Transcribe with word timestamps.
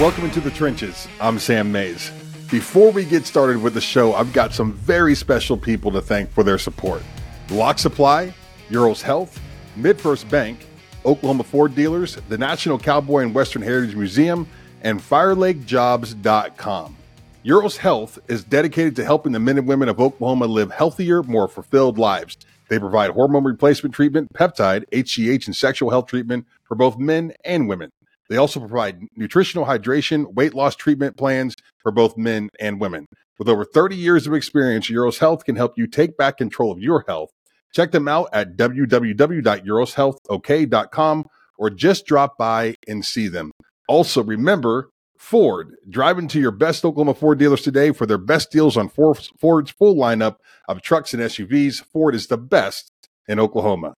Welcome 0.00 0.24
into 0.24 0.40
the 0.40 0.50
trenches. 0.50 1.06
I'm 1.20 1.38
Sam 1.38 1.70
Mayes. 1.70 2.10
Before 2.50 2.90
we 2.90 3.04
get 3.04 3.26
started 3.26 3.62
with 3.62 3.74
the 3.74 3.82
show, 3.82 4.14
I've 4.14 4.32
got 4.32 4.54
some 4.54 4.72
very 4.72 5.14
special 5.14 5.58
people 5.58 5.90
to 5.90 6.00
thank 6.00 6.30
for 6.30 6.42
their 6.42 6.56
support. 6.56 7.02
Lock 7.50 7.78
Supply, 7.78 8.32
Euros 8.70 9.02
Health, 9.02 9.38
MidFirst 9.76 10.30
Bank, 10.30 10.66
Oklahoma 11.04 11.44
Ford 11.44 11.74
Dealers, 11.74 12.14
the 12.30 12.38
National 12.38 12.78
Cowboy 12.78 13.24
and 13.24 13.34
Western 13.34 13.60
Heritage 13.60 13.94
Museum, 13.94 14.48
and 14.80 15.00
FireLakeJobs.com. 15.00 16.96
Euros 17.44 17.76
Health 17.76 18.18
is 18.26 18.42
dedicated 18.42 18.96
to 18.96 19.04
helping 19.04 19.32
the 19.32 19.38
men 19.38 19.58
and 19.58 19.68
women 19.68 19.90
of 19.90 20.00
Oklahoma 20.00 20.46
live 20.46 20.70
healthier, 20.70 21.22
more 21.24 21.46
fulfilled 21.46 21.98
lives. 21.98 22.38
They 22.68 22.78
provide 22.78 23.10
hormone 23.10 23.44
replacement 23.44 23.94
treatment, 23.94 24.32
peptide, 24.32 24.88
HGH, 24.92 25.44
and 25.44 25.54
sexual 25.54 25.90
health 25.90 26.06
treatment 26.06 26.46
for 26.64 26.74
both 26.74 26.96
men 26.96 27.34
and 27.44 27.68
women. 27.68 27.92
They 28.30 28.38
also 28.38 28.60
provide 28.60 29.02
nutritional 29.16 29.66
hydration, 29.66 30.32
weight 30.34 30.54
loss 30.54 30.74
treatment 30.76 31.18
plans 31.18 31.56
for 31.82 31.90
both 31.90 32.16
men 32.16 32.48
and 32.60 32.80
women. 32.80 33.06
With 33.38 33.48
over 33.48 33.64
30 33.64 33.96
years 33.96 34.28
of 34.28 34.34
experience, 34.34 34.88
Euros 34.88 35.18
Health 35.18 35.44
can 35.44 35.56
help 35.56 35.76
you 35.76 35.88
take 35.88 36.16
back 36.16 36.38
control 36.38 36.70
of 36.70 36.78
your 36.78 37.04
health. 37.08 37.30
Check 37.74 37.90
them 37.90 38.06
out 38.06 38.28
at 38.32 38.56
www.euroshealthok.com 38.56 41.26
or 41.58 41.70
just 41.70 42.06
drop 42.06 42.38
by 42.38 42.76
and 42.86 43.04
see 43.04 43.26
them. 43.28 43.50
Also, 43.88 44.22
remember 44.22 44.90
Ford. 45.18 45.74
Drive 45.88 46.18
into 46.18 46.38
your 46.40 46.52
best 46.52 46.84
Oklahoma 46.84 47.14
Ford 47.14 47.38
dealers 47.38 47.62
today 47.62 47.92
for 47.92 48.06
their 48.06 48.16
best 48.16 48.50
deals 48.50 48.76
on 48.76 48.88
Ford's 48.88 49.30
full 49.38 49.96
lineup 49.96 50.36
of 50.68 50.82
trucks 50.82 51.12
and 51.12 51.22
SUVs. 51.22 51.84
Ford 51.92 52.14
is 52.14 52.28
the 52.28 52.38
best 52.38 52.92
in 53.28 53.40
Oklahoma. 53.40 53.94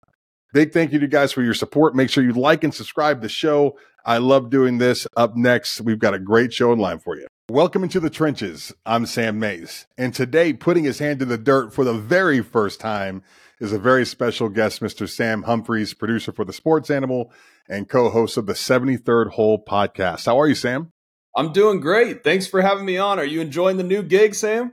Big 0.53 0.73
thank 0.73 0.93
you 0.93 0.99
to 0.99 1.05
you 1.05 1.09
guys 1.09 1.33
for 1.33 1.43
your 1.43 1.55
support. 1.55 1.95
Make 1.95 2.11
sure 2.11 2.23
you 2.23 2.33
like 2.33 2.65
and 2.65 2.75
subscribe 2.75 3.19
to 3.19 3.23
the 3.23 3.29
show. 3.29 3.79
I 4.05 4.19
love 4.19 4.51
doing 4.51 4.79
this. 4.79 5.07
Up 5.17 5.37
next, 5.37 5.81
we've 5.81 5.99
got 5.99 6.15
a 6.15 6.19
great 6.19 6.53
show 6.53 6.73
in 6.73 6.79
line 6.79 6.99
for 6.99 7.17
you. 7.17 7.27
Welcome 7.49 7.85
into 7.85 8.01
the 8.01 8.11
trenches. 8.11 8.73
I'm 8.85 9.07
Sam 9.07 9.39
Mayes. 9.39 9.87
And 9.97 10.15
today, 10.15 10.53
putting 10.53 10.85
his 10.85 10.99
hand 10.99 11.23
in 11.23 11.29
the 11.29 11.39
dirt 11.39 11.73
for 11.73 11.85
the 11.85 11.95
very 11.95 12.41
first 12.41 12.81
time 12.81 13.23
is 13.61 13.73
a 13.73 13.79
very 13.79 14.05
special 14.05 14.49
guest, 14.49 14.81
Mr. 14.81 15.09
Sam 15.09 15.45
Humphreys, 15.45 15.95
producer 15.95 16.33
for 16.33 16.45
The 16.45 16.53
Sports 16.53 16.91
Animal 16.91 17.33
and 17.69 17.89
co 17.89 18.11
host 18.11 18.37
of 18.37 18.47
the 18.47 18.55
73rd 18.55 19.31
Hole 19.31 19.63
podcast. 19.65 20.27
How 20.27 20.41
are 20.41 20.49
you, 20.49 20.55
Sam? 20.55 20.91
I'm 21.37 21.53
doing 21.53 21.81
great. 21.81 22.25
Thanks 22.25 22.47
for 22.47 22.61
having 22.61 22.85
me 22.85 22.99
on. 22.99 23.19
Are 23.19 23.25
you 23.25 23.41
enjoying 23.41 23.77
the 23.77 23.85
new 23.85 24.03
gig, 24.03 24.35
Sam? 24.35 24.73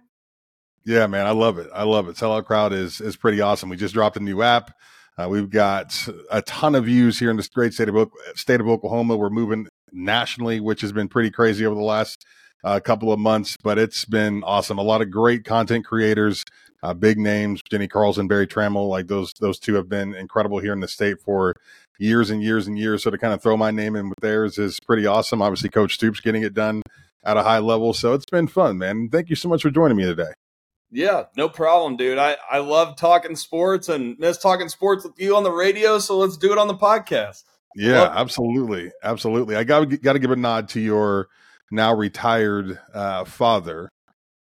Yeah, 0.86 1.06
man, 1.08 1.28
I 1.28 1.32
love 1.32 1.58
it. 1.58 1.70
I 1.74 1.84
love 1.84 2.08
it. 2.08 2.16
Sellout 2.16 2.46
Crowd 2.46 2.74
is 2.74 3.00
is 3.00 3.16
pretty 3.16 3.42
awesome. 3.42 3.70
We 3.70 3.78
just 3.78 3.94
dropped 3.94 4.18
a 4.18 4.22
new 4.22 4.42
app. 4.42 4.72
Uh, 5.20 5.28
we've 5.28 5.50
got 5.50 6.08
a 6.32 6.42
ton 6.44 6.76
of 6.76 6.86
views 6.86 7.20
here 7.20 7.30
in 7.30 7.36
this 7.36 7.50
great 7.50 7.74
state 7.74 7.90
of 7.90 8.12
state 8.36 8.62
of 8.62 8.70
Oklahoma. 8.70 9.18
We're 9.18 9.30
moving 9.30 9.68
nationally, 9.92 10.62
which 10.62 10.80
has 10.80 10.94
been 10.94 11.10
pretty 11.10 11.30
crazy 11.30 11.66
over 11.66 11.76
the 11.76 11.82
last 11.82 12.26
uh, 12.64 12.80
couple 12.80 13.12
of 13.12 13.20
months, 13.20 13.58
but 13.62 13.78
it's 13.78 14.06
been 14.06 14.44
awesome. 14.46 14.78
A 14.78 14.82
lot 14.82 15.02
of 15.02 15.12
great 15.12 15.44
content 15.44 15.86
creators, 15.86 16.46
uh, 16.84 16.94
big 16.94 17.18
names, 17.18 17.62
Jenni 17.70 17.90
Carlson, 17.90 18.30
Berry 18.30 18.48
Tramel, 18.48 18.88
like 18.88 19.08
those 19.08 19.34
those 19.42 19.60
two 19.60 19.74
have 19.74 19.90
been 19.90 20.16
incredible 20.16 20.60
here 20.60 20.72
in 20.72 20.80
the 20.80 20.88
state 20.88 21.20
for 21.20 21.54
years 21.98 22.30
and 22.30 22.42
years 22.42 22.68
and 22.68 22.80
years. 22.80 23.04
So 23.04 23.12
to 23.12 23.18
kind 23.18 23.34
of 23.34 23.44
throw 23.44 23.58
my 23.58 23.72
name 23.72 23.98
in 23.98 24.08
with 24.08 24.20
theirs 24.22 24.58
is 24.58 24.80
pretty 24.80 25.06
awesome. 25.06 25.42
Obviously, 25.42 25.68
Coach 25.68 25.96
Stoops 25.96 26.22
getting 26.22 26.44
it 26.44 26.54
done 26.54 26.82
at 27.26 27.36
a 27.36 27.44
high 27.44 27.60
level, 27.60 27.92
so 27.92 28.14
it's 28.14 28.26
been 28.32 28.48
fun, 28.48 28.78
man. 28.78 29.10
Thank 29.10 29.30
you 29.30 29.36
so 29.36 29.50
much 29.50 29.64
for 29.64 29.70
joining 29.70 29.98
me 29.98 30.06
today. 30.06 30.32
Yeah, 30.92 31.26
no 31.38 31.50
problem, 31.50 31.98
dude. 31.98 32.18
I, 32.18 32.38
I 32.50 32.60
love 32.60 32.98
talking 32.98 33.36
sports 33.36 33.90
and 33.90 34.18
miss 34.18 34.38
talking 34.38 34.70
sports 34.70 35.04
with 35.04 35.14
you 35.18 35.36
on 35.36 35.44
the 35.44 35.52
radio. 35.52 36.00
So 36.00 36.18
let's 36.18 36.38
do 36.38 36.52
it 36.52 36.58
on 36.58 36.68
the 36.68 36.76
podcast. 36.76 37.44
Yeah, 37.76 38.02
love- 38.02 38.14
absolutely, 38.16 38.92
absolutely. 39.04 39.56
I 39.56 39.64
got 39.64 39.86
got 40.02 40.14
to 40.14 40.20
give 40.20 40.32
a 40.32 40.36
nod 40.36 40.70
to 40.70 40.80
your 40.80 41.28
now 41.72 41.94
retired 41.94 42.80
uh, 42.94 43.26
father, 43.26 43.90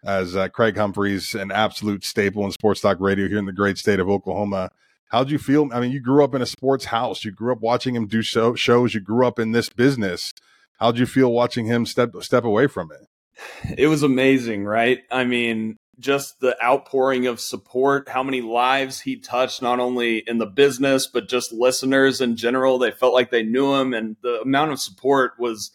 as 0.03 0.35
uh, 0.35 0.49
Craig 0.49 0.75
Humphreys, 0.75 1.35
an 1.35 1.51
absolute 1.51 2.03
staple 2.03 2.43
in 2.45 2.51
sports 2.51 2.81
talk 2.81 2.97
radio 2.99 3.27
here 3.27 3.37
in 3.37 3.45
the 3.45 3.53
great 3.53 3.77
state 3.77 3.99
of 3.99 4.09
Oklahoma. 4.09 4.69
How'd 5.09 5.31
you 5.31 5.37
feel? 5.39 5.69
I 5.73 5.79
mean, 5.79 5.91
you 5.91 5.99
grew 5.99 6.23
up 6.23 6.35
in 6.35 6.41
a 6.41 6.45
sports 6.45 6.85
house. 6.85 7.23
You 7.25 7.31
grew 7.31 7.51
up 7.51 7.61
watching 7.61 7.95
him 7.95 8.07
do 8.07 8.21
show, 8.21 8.55
shows. 8.55 8.93
You 8.93 9.01
grew 9.01 9.25
up 9.25 9.39
in 9.39 9.51
this 9.51 9.69
business. 9.69 10.33
How'd 10.79 10.97
you 10.97 11.05
feel 11.05 11.31
watching 11.31 11.65
him 11.65 11.85
step 11.85 12.11
step 12.21 12.43
away 12.43 12.67
from 12.67 12.91
it? 12.91 13.75
It 13.77 13.87
was 13.87 14.03
amazing, 14.03 14.65
right? 14.65 14.99
I 15.11 15.23
mean, 15.23 15.77
just 15.99 16.39
the 16.39 16.55
outpouring 16.63 17.27
of 17.27 17.39
support, 17.39 18.09
how 18.09 18.23
many 18.23 18.41
lives 18.41 19.01
he 19.01 19.17
touched, 19.17 19.61
not 19.61 19.79
only 19.79 20.19
in 20.19 20.37
the 20.37 20.45
business, 20.45 21.07
but 21.07 21.27
just 21.27 21.51
listeners 21.51 22.21
in 22.21 22.35
general. 22.35 22.79
They 22.79 22.91
felt 22.91 23.13
like 23.13 23.31
they 23.31 23.43
knew 23.43 23.75
him, 23.75 23.93
and 23.93 24.15
the 24.23 24.41
amount 24.41 24.71
of 24.71 24.79
support 24.79 25.33
was 25.37 25.71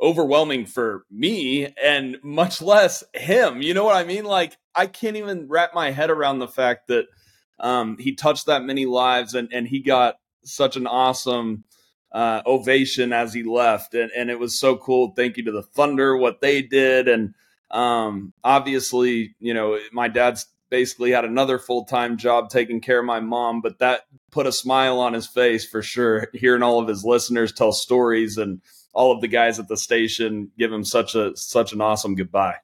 overwhelming 0.00 0.66
for 0.66 1.04
me 1.10 1.72
and 1.82 2.16
much 2.22 2.62
less 2.62 3.04
him. 3.14 3.62
You 3.62 3.74
know 3.74 3.84
what 3.84 3.96
I 3.96 4.04
mean? 4.04 4.24
Like, 4.24 4.56
I 4.74 4.86
can't 4.86 5.16
even 5.16 5.48
wrap 5.48 5.74
my 5.74 5.90
head 5.90 6.10
around 6.10 6.38
the 6.38 6.48
fact 6.48 6.88
that 6.88 7.06
um, 7.58 7.98
he 7.98 8.14
touched 8.14 8.46
that 8.46 8.62
many 8.62 8.86
lives 8.86 9.34
and, 9.34 9.52
and 9.52 9.68
he 9.68 9.80
got 9.80 10.14
such 10.42 10.76
an 10.76 10.86
awesome 10.86 11.64
uh, 12.12 12.40
ovation 12.46 13.12
as 13.12 13.34
he 13.34 13.42
left. 13.42 13.94
And, 13.94 14.10
and 14.16 14.30
it 14.30 14.38
was 14.38 14.58
so 14.58 14.76
cool. 14.76 15.12
Thank 15.14 15.36
you 15.36 15.44
to 15.44 15.52
the 15.52 15.62
Thunder, 15.62 16.16
what 16.16 16.40
they 16.40 16.62
did. 16.62 17.06
And, 17.06 17.34
um, 17.70 18.32
obviously, 18.42 19.34
you 19.38 19.54
know, 19.54 19.78
my 19.92 20.08
dad's 20.08 20.46
basically 20.70 21.10
had 21.10 21.24
another 21.24 21.58
full 21.58 21.84
time 21.84 22.16
job 22.16 22.48
taking 22.48 22.80
care 22.80 23.00
of 23.00 23.04
my 23.04 23.20
mom, 23.20 23.60
but 23.60 23.78
that 23.80 24.02
put 24.30 24.46
a 24.46 24.52
smile 24.52 25.00
on 25.00 25.12
his 25.12 25.26
face 25.26 25.66
for 25.66 25.82
sure. 25.82 26.28
Hearing 26.32 26.62
all 26.62 26.80
of 26.80 26.88
his 26.88 27.04
listeners 27.04 27.52
tell 27.52 27.72
stories 27.72 28.38
and 28.38 28.60
all 28.92 29.12
of 29.12 29.20
the 29.20 29.28
guys 29.28 29.58
at 29.58 29.68
the 29.68 29.76
station 29.76 30.50
give 30.58 30.72
him 30.72 30.84
such 30.84 31.14
a 31.14 31.36
such 31.36 31.72
an 31.72 31.80
awesome 31.80 32.14
goodbye. 32.14 32.56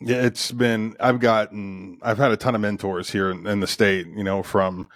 Yeah, 0.00 0.22
it's 0.22 0.50
been. 0.50 0.96
I've 0.98 1.20
gotten. 1.20 1.98
I've 2.02 2.18
had 2.18 2.32
a 2.32 2.36
ton 2.36 2.54
of 2.54 2.60
mentors 2.60 3.10
here 3.10 3.30
in, 3.30 3.46
in 3.46 3.60
the 3.60 3.66
state. 3.66 4.06
You 4.06 4.24
know, 4.24 4.42
from 4.42 4.88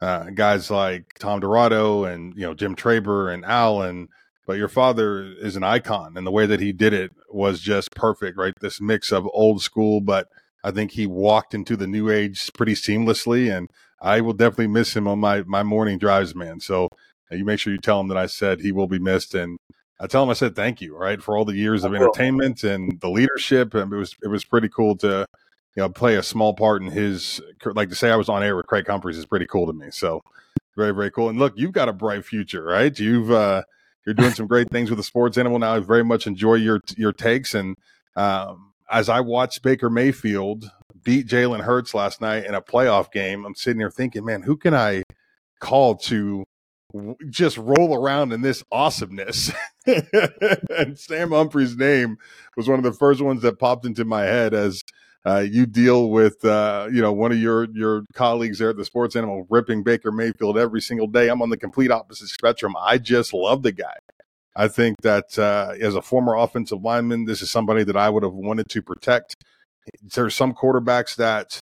uh, 0.00 0.30
guys 0.30 0.70
like 0.70 1.14
Tom 1.18 1.40
Dirato 1.40 2.10
and 2.10 2.34
you 2.34 2.42
know 2.42 2.54
Jim 2.54 2.74
Traber 2.74 3.32
and 3.32 3.44
Al 3.44 3.82
and 3.82 4.08
but 4.46 4.56
your 4.56 4.68
father 4.68 5.22
is 5.22 5.56
an 5.56 5.62
icon 5.62 6.16
and 6.16 6.26
the 6.26 6.30
way 6.30 6.46
that 6.46 6.60
he 6.60 6.72
did 6.72 6.92
it 6.92 7.12
was 7.30 7.60
just 7.60 7.90
perfect 7.92 8.38
right? 8.38 8.54
This 8.60 8.80
mix 8.80 9.12
of 9.12 9.28
old 9.32 9.62
school 9.62 10.00
but 10.00 10.28
i 10.64 10.70
think 10.70 10.92
he 10.92 11.06
walked 11.06 11.54
into 11.54 11.76
the 11.76 11.86
new 11.86 12.10
age 12.10 12.50
pretty 12.54 12.74
seamlessly 12.74 13.54
and 13.54 13.70
i 14.00 14.20
will 14.20 14.32
definitely 14.32 14.68
miss 14.68 14.96
him 14.96 15.06
on 15.06 15.18
my 15.18 15.42
my 15.42 15.62
morning 15.62 15.98
drives 15.98 16.34
man. 16.34 16.60
So 16.60 16.88
you 17.30 17.44
make 17.44 17.58
sure 17.58 17.72
you 17.72 17.78
tell 17.78 18.00
him 18.00 18.08
that 18.08 18.16
i 18.16 18.26
said 18.26 18.60
he 18.60 18.72
will 18.72 18.86
be 18.86 18.98
missed 18.98 19.34
and 19.34 19.58
i 20.00 20.06
tell 20.06 20.22
him 20.22 20.30
i 20.30 20.34
said 20.34 20.54
thank 20.54 20.80
you 20.80 20.96
right 20.96 21.22
for 21.22 21.36
all 21.36 21.44
the 21.44 21.56
years 21.56 21.84
of 21.84 21.94
entertainment 21.94 22.62
and 22.64 23.00
the 23.00 23.10
leadership 23.10 23.74
and 23.74 23.92
it 23.92 23.96
was 23.96 24.14
it 24.22 24.28
was 24.28 24.44
pretty 24.44 24.68
cool 24.68 24.96
to 24.96 25.26
you 25.76 25.82
know 25.82 25.88
play 25.88 26.16
a 26.16 26.22
small 26.22 26.54
part 26.54 26.82
in 26.82 26.90
his 26.90 27.40
like 27.74 27.88
to 27.88 27.94
say 27.94 28.10
i 28.10 28.16
was 28.16 28.28
on 28.28 28.42
air 28.42 28.56
with 28.56 28.66
craig 28.66 28.86
humphreys 28.86 29.18
is 29.18 29.26
pretty 29.26 29.46
cool 29.46 29.66
to 29.66 29.72
me. 29.72 29.86
So 29.90 30.22
very 30.76 30.92
very 30.92 31.10
cool. 31.10 31.28
And 31.28 31.38
look 31.38 31.54
you've 31.56 31.72
got 31.72 31.88
a 31.88 31.92
bright 31.92 32.24
future 32.24 32.62
right? 32.62 32.98
You've 32.98 33.30
uh 33.30 33.62
you're 34.06 34.14
doing 34.14 34.32
some 34.32 34.46
great 34.46 34.70
things 34.70 34.88
with 34.88 34.98
the 34.98 35.02
sports 35.02 35.36
animal 35.36 35.58
now. 35.58 35.74
I 35.74 35.80
very 35.80 36.04
much 36.04 36.26
enjoy 36.26 36.54
your 36.54 36.80
your 36.96 37.12
takes. 37.12 37.54
And 37.54 37.76
um, 38.14 38.72
as 38.90 39.08
I 39.08 39.20
watched 39.20 39.62
Baker 39.62 39.90
Mayfield 39.90 40.70
beat 41.02 41.26
Jalen 41.26 41.62
Hurts 41.62 41.92
last 41.92 42.20
night 42.20 42.44
in 42.46 42.54
a 42.54 42.62
playoff 42.62 43.10
game, 43.10 43.44
I'm 43.44 43.56
sitting 43.56 43.80
here 43.80 43.90
thinking, 43.90 44.24
man, 44.24 44.42
who 44.42 44.56
can 44.56 44.74
I 44.74 45.02
call 45.60 45.96
to 45.96 46.44
just 47.28 47.58
roll 47.58 47.94
around 47.94 48.32
in 48.32 48.42
this 48.42 48.62
awesomeness? 48.70 49.50
and 49.86 50.98
Sam 50.98 51.30
Humphrey's 51.30 51.76
name 51.76 52.16
was 52.56 52.68
one 52.68 52.78
of 52.78 52.84
the 52.84 52.92
first 52.92 53.20
ones 53.20 53.42
that 53.42 53.58
popped 53.58 53.84
into 53.84 54.04
my 54.04 54.22
head 54.22 54.54
as 54.54 54.82
uh, 55.26 55.40
you 55.40 55.66
deal 55.66 56.10
with 56.10 56.44
uh, 56.44 56.88
you 56.90 57.02
know 57.02 57.12
one 57.12 57.32
of 57.32 57.38
your 57.38 57.66
your 57.72 58.04
colleagues 58.14 58.58
there 58.58 58.70
at 58.70 58.76
the 58.76 58.84
Sports 58.84 59.16
Animal 59.16 59.44
ripping 59.50 59.82
Baker 59.82 60.12
Mayfield 60.12 60.56
every 60.56 60.80
single 60.80 61.08
day. 61.08 61.28
I'm 61.28 61.42
on 61.42 61.50
the 61.50 61.56
complete 61.56 61.90
opposite 61.90 62.28
spectrum. 62.28 62.74
I 62.80 62.98
just 62.98 63.34
love 63.34 63.62
the 63.62 63.72
guy. 63.72 63.96
I 64.54 64.68
think 64.68 65.02
that 65.02 65.36
uh, 65.38 65.74
as 65.80 65.96
a 65.96 66.02
former 66.02 66.36
offensive 66.36 66.80
lineman, 66.80 67.24
this 67.24 67.42
is 67.42 67.50
somebody 67.50 67.82
that 67.84 67.96
I 67.96 68.08
would 68.08 68.22
have 68.22 68.32
wanted 68.32 68.68
to 68.70 68.82
protect. 68.82 69.36
There's 70.14 70.34
some 70.34 70.54
quarterbacks 70.54 71.16
that 71.16 71.58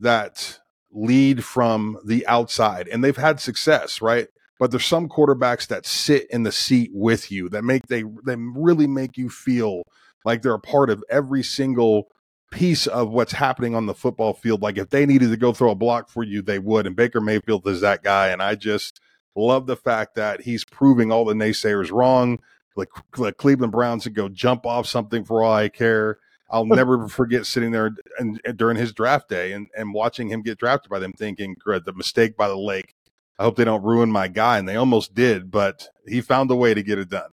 that 0.00 0.60
lead 0.92 1.42
from 1.42 1.98
the 2.04 2.26
outside, 2.26 2.86
and 2.86 3.02
they've 3.02 3.16
had 3.16 3.40
success, 3.40 4.02
right? 4.02 4.28
But 4.58 4.70
there's 4.70 4.86
some 4.86 5.08
quarterbacks 5.08 5.66
that 5.68 5.86
sit 5.86 6.26
in 6.30 6.42
the 6.42 6.52
seat 6.52 6.90
with 6.92 7.32
you 7.32 7.48
that 7.48 7.64
make 7.64 7.86
they 7.86 8.04
they 8.26 8.36
really 8.36 8.86
make 8.86 9.16
you 9.16 9.30
feel 9.30 9.84
like 10.26 10.42
they're 10.42 10.52
a 10.52 10.60
part 10.60 10.90
of 10.90 11.02
every 11.08 11.42
single 11.42 12.08
piece 12.50 12.86
of 12.86 13.10
what's 13.10 13.32
happening 13.32 13.74
on 13.74 13.86
the 13.86 13.94
football 13.94 14.32
field. 14.32 14.62
Like 14.62 14.78
if 14.78 14.90
they 14.90 15.06
needed 15.06 15.30
to 15.30 15.36
go 15.36 15.52
throw 15.52 15.70
a 15.70 15.74
block 15.74 16.08
for 16.08 16.22
you, 16.22 16.42
they 16.42 16.58
would. 16.58 16.86
And 16.86 16.96
Baker 16.96 17.20
Mayfield 17.20 17.66
is 17.66 17.80
that 17.80 18.02
guy. 18.02 18.28
And 18.28 18.42
I 18.42 18.54
just 18.54 19.00
love 19.34 19.66
the 19.66 19.76
fact 19.76 20.14
that 20.14 20.42
he's 20.42 20.64
proving 20.64 21.12
all 21.12 21.24
the 21.24 21.34
naysayers 21.34 21.90
wrong. 21.90 22.38
Like 22.76 22.88
the 23.16 23.32
Cleveland 23.32 23.72
Browns 23.72 24.04
to 24.04 24.10
go 24.10 24.28
jump 24.28 24.66
off 24.66 24.86
something 24.86 25.24
for 25.24 25.42
all 25.42 25.52
I 25.52 25.68
care. 25.68 26.18
I'll 26.50 26.64
never 26.66 27.08
forget 27.08 27.46
sitting 27.46 27.72
there 27.72 27.96
and, 28.18 28.40
and, 28.44 28.56
during 28.56 28.76
his 28.76 28.92
draft 28.92 29.28
day 29.28 29.52
and, 29.52 29.68
and 29.76 29.94
watching 29.94 30.28
him 30.28 30.42
get 30.42 30.58
drafted 30.58 30.90
by 30.90 30.98
them, 30.98 31.12
thinking, 31.12 31.56
"The 31.64 31.92
mistake 31.94 32.36
by 32.36 32.48
the 32.48 32.56
lake. 32.56 32.94
I 33.38 33.44
hope 33.44 33.56
they 33.56 33.64
don't 33.64 33.82
ruin 33.82 34.10
my 34.10 34.28
guy." 34.28 34.58
And 34.58 34.68
they 34.68 34.76
almost 34.76 35.14
did, 35.14 35.50
but 35.50 35.88
he 36.06 36.20
found 36.20 36.50
a 36.50 36.56
way 36.56 36.74
to 36.74 36.82
get 36.82 36.98
it 36.98 37.08
done. 37.08 37.30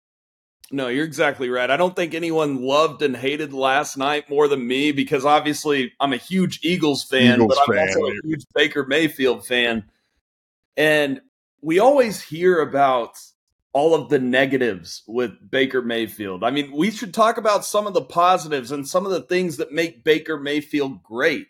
No, 0.72 0.88
you're 0.88 1.06
exactly 1.06 1.50
right. 1.50 1.70
I 1.70 1.76
don't 1.78 1.96
think 1.96 2.14
anyone 2.14 2.62
loved 2.62 3.02
and 3.02 3.16
hated 3.16 3.54
last 3.54 3.98
night 3.98 4.30
more 4.30 4.48
than 4.48 4.66
me 4.66 4.92
because 4.94 5.26
obviously 5.26 5.92
I'm 6.00 6.14
a 6.14 6.18
huge 6.18 6.60
Eagles 6.64 7.04
fan, 7.04 7.36
Eagles 7.36 7.56
but 7.56 7.60
I'm 7.60 7.88
fan. 7.88 7.88
also 7.96 8.08
a 8.08 8.14
huge 8.24 8.46
Baker 8.56 8.86
Mayfield 8.86 9.46
fan. 9.46 9.84
And 10.78 11.22
we 11.62 11.80
always 11.80 12.22
hear 12.22 12.60
about 12.62 13.20
all 13.74 13.94
of 13.94 14.10
the 14.10 14.20
negatives 14.20 15.04
with 15.08 15.32
Baker 15.50 15.82
Mayfield. 15.82 16.44
I 16.44 16.52
mean, 16.52 16.72
we 16.72 16.92
should 16.92 17.14
talk 17.14 17.38
about 17.38 17.66
some 17.66 17.88
of 17.88 17.94
the 17.94 18.02
positives 18.02 18.72
and 18.72 18.88
some 18.88 19.06
of 19.06 19.12
the 19.12 19.22
things 19.22 19.58
that 19.58 19.72
make 19.72 20.04
Baker 20.04 20.38
Mayfield 20.38 21.04
great. 21.04 21.48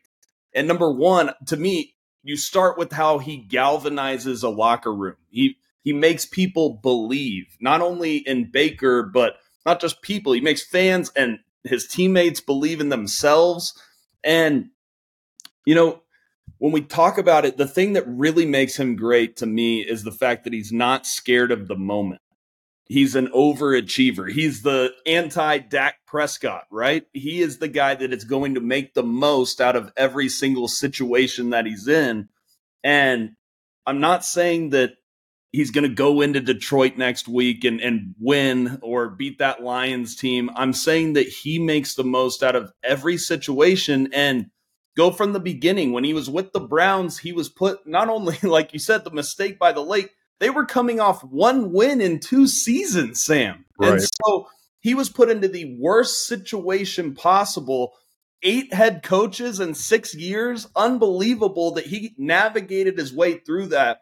And 0.54 0.68
number 0.68 0.92
one, 0.92 1.32
to 1.48 1.58
me, 1.58 1.96
you 2.24 2.38
start 2.38 2.78
with 2.78 2.92
how 2.92 3.18
he 3.18 3.48
galvanizes 3.48 4.44
a 4.44 4.50
locker 4.50 4.94
room. 4.94 5.16
He 5.30 5.58
he 5.84 5.94
makes 5.94 6.26
people 6.26 6.80
believe 6.82 7.58
not 7.60 7.82
only 7.82 8.18
in 8.18 8.52
Baker, 8.52 9.04
but 9.04 9.38
not 9.66 9.80
just 9.80 10.02
people. 10.02 10.34
He 10.34 10.42
makes 10.42 10.66
fans 10.66 11.12
and 11.16 11.40
his 11.64 11.88
teammates 11.88 12.42
believe 12.42 12.82
in 12.82 12.90
themselves. 12.90 13.74
And 14.24 14.70
you 15.66 15.76
know, 15.76 16.02
when 16.58 16.72
we 16.72 16.82
talk 16.82 17.18
about 17.18 17.46
it, 17.46 17.58
the 17.58 17.68
thing 17.68 17.94
that 17.94 18.08
really 18.08 18.46
makes 18.46 18.78
him 18.78 18.96
great 18.96 19.38
to 19.38 19.46
me 19.46 19.82
is 19.82 20.04
the 20.04 20.12
fact 20.12 20.44
that 20.44 20.54
he's 20.54 20.72
not 20.72 21.06
scared 21.06 21.52
of 21.52 21.68
the 21.68 21.76
moment. 21.76 22.22
He's 22.86 23.16
an 23.16 23.30
overachiever. 23.30 24.30
He's 24.30 24.64
the 24.64 24.92
anti 25.06 25.60
Dak 25.60 25.96
Prescott, 26.06 26.66
right? 26.70 27.06
He 27.14 27.42
is 27.42 27.58
the 27.58 27.70
guy 27.70 27.96
that 27.96 28.12
is 28.12 28.26
going 28.26 28.56
to 28.56 28.62
make 28.62 28.94
the 28.94 29.04
most 29.04 29.62
out 29.62 29.76
of 29.76 29.94
every 29.96 30.28
single 30.28 30.68
situation 30.68 31.52
that 31.52 31.66
he's 31.66 31.88
in. 31.88 32.28
And 32.84 33.32
I'm 33.86 34.02
not 34.02 34.26
saying 34.26 34.72
that 34.72 34.96
he's 35.52 35.72
going 35.72 35.88
to 35.88 35.94
go 35.94 36.22
into 36.22 36.40
Detroit 36.40 36.98
next 36.98 37.28
week 37.28 37.64
and, 37.64 37.82
and 37.82 38.16
win 38.20 38.80
or 38.82 39.10
beat 39.10 39.40
that 39.40 39.64
Lions 39.64 40.16
team. 40.16 40.50
I'm 40.56 40.74
saying 40.74 41.14
that 41.14 41.28
he 41.28 41.60
makes 41.60 41.96
the 41.96 42.04
most 42.04 42.44
out 42.44 42.56
of 42.56 42.72
every 42.84 43.18
situation. 43.18 44.10
And 44.14 44.50
go 44.96 45.12
from 45.12 45.34
the 45.34 45.40
beginning. 45.40 45.92
When 45.92 46.04
he 46.04 46.14
was 46.14 46.30
with 46.30 46.54
the 46.54 46.60
Browns, 46.60 47.18
he 47.18 47.32
was 47.32 47.50
put 47.50 47.86
not 47.88 48.10
only, 48.10 48.38
like 48.44 48.74
you 48.74 48.80
said, 48.80 49.04
the 49.04 49.12
mistake 49.12 49.60
by 49.60 49.72
the 49.72 49.82
lake, 49.82 50.12
they 50.40 50.50
were 50.50 50.66
coming 50.66 51.00
off 51.00 51.24
one 51.24 51.72
win 51.72 52.02
in 52.02 52.20
two 52.20 52.48
seasons, 52.48 53.24
Sam. 53.24 53.66
Right. 53.78 53.94
And 53.94 54.02
so 54.02 54.48
he 54.80 54.96
was 54.96 55.10
put 55.10 55.30
into 55.30 55.48
the 55.48 55.78
worst 55.80 56.28
situation 56.28 57.14
possible. 57.14 57.94
Eight 58.44 58.74
head 58.74 59.04
coaches 59.04 59.60
in 59.60 59.76
six 59.76 60.16
years. 60.16 60.68
Unbelievable 60.76 61.74
that 61.74 61.86
he 61.86 62.16
navigated 62.18 62.98
his 62.98 63.14
way 63.14 63.36
through 63.36 63.68
that. 63.68 64.02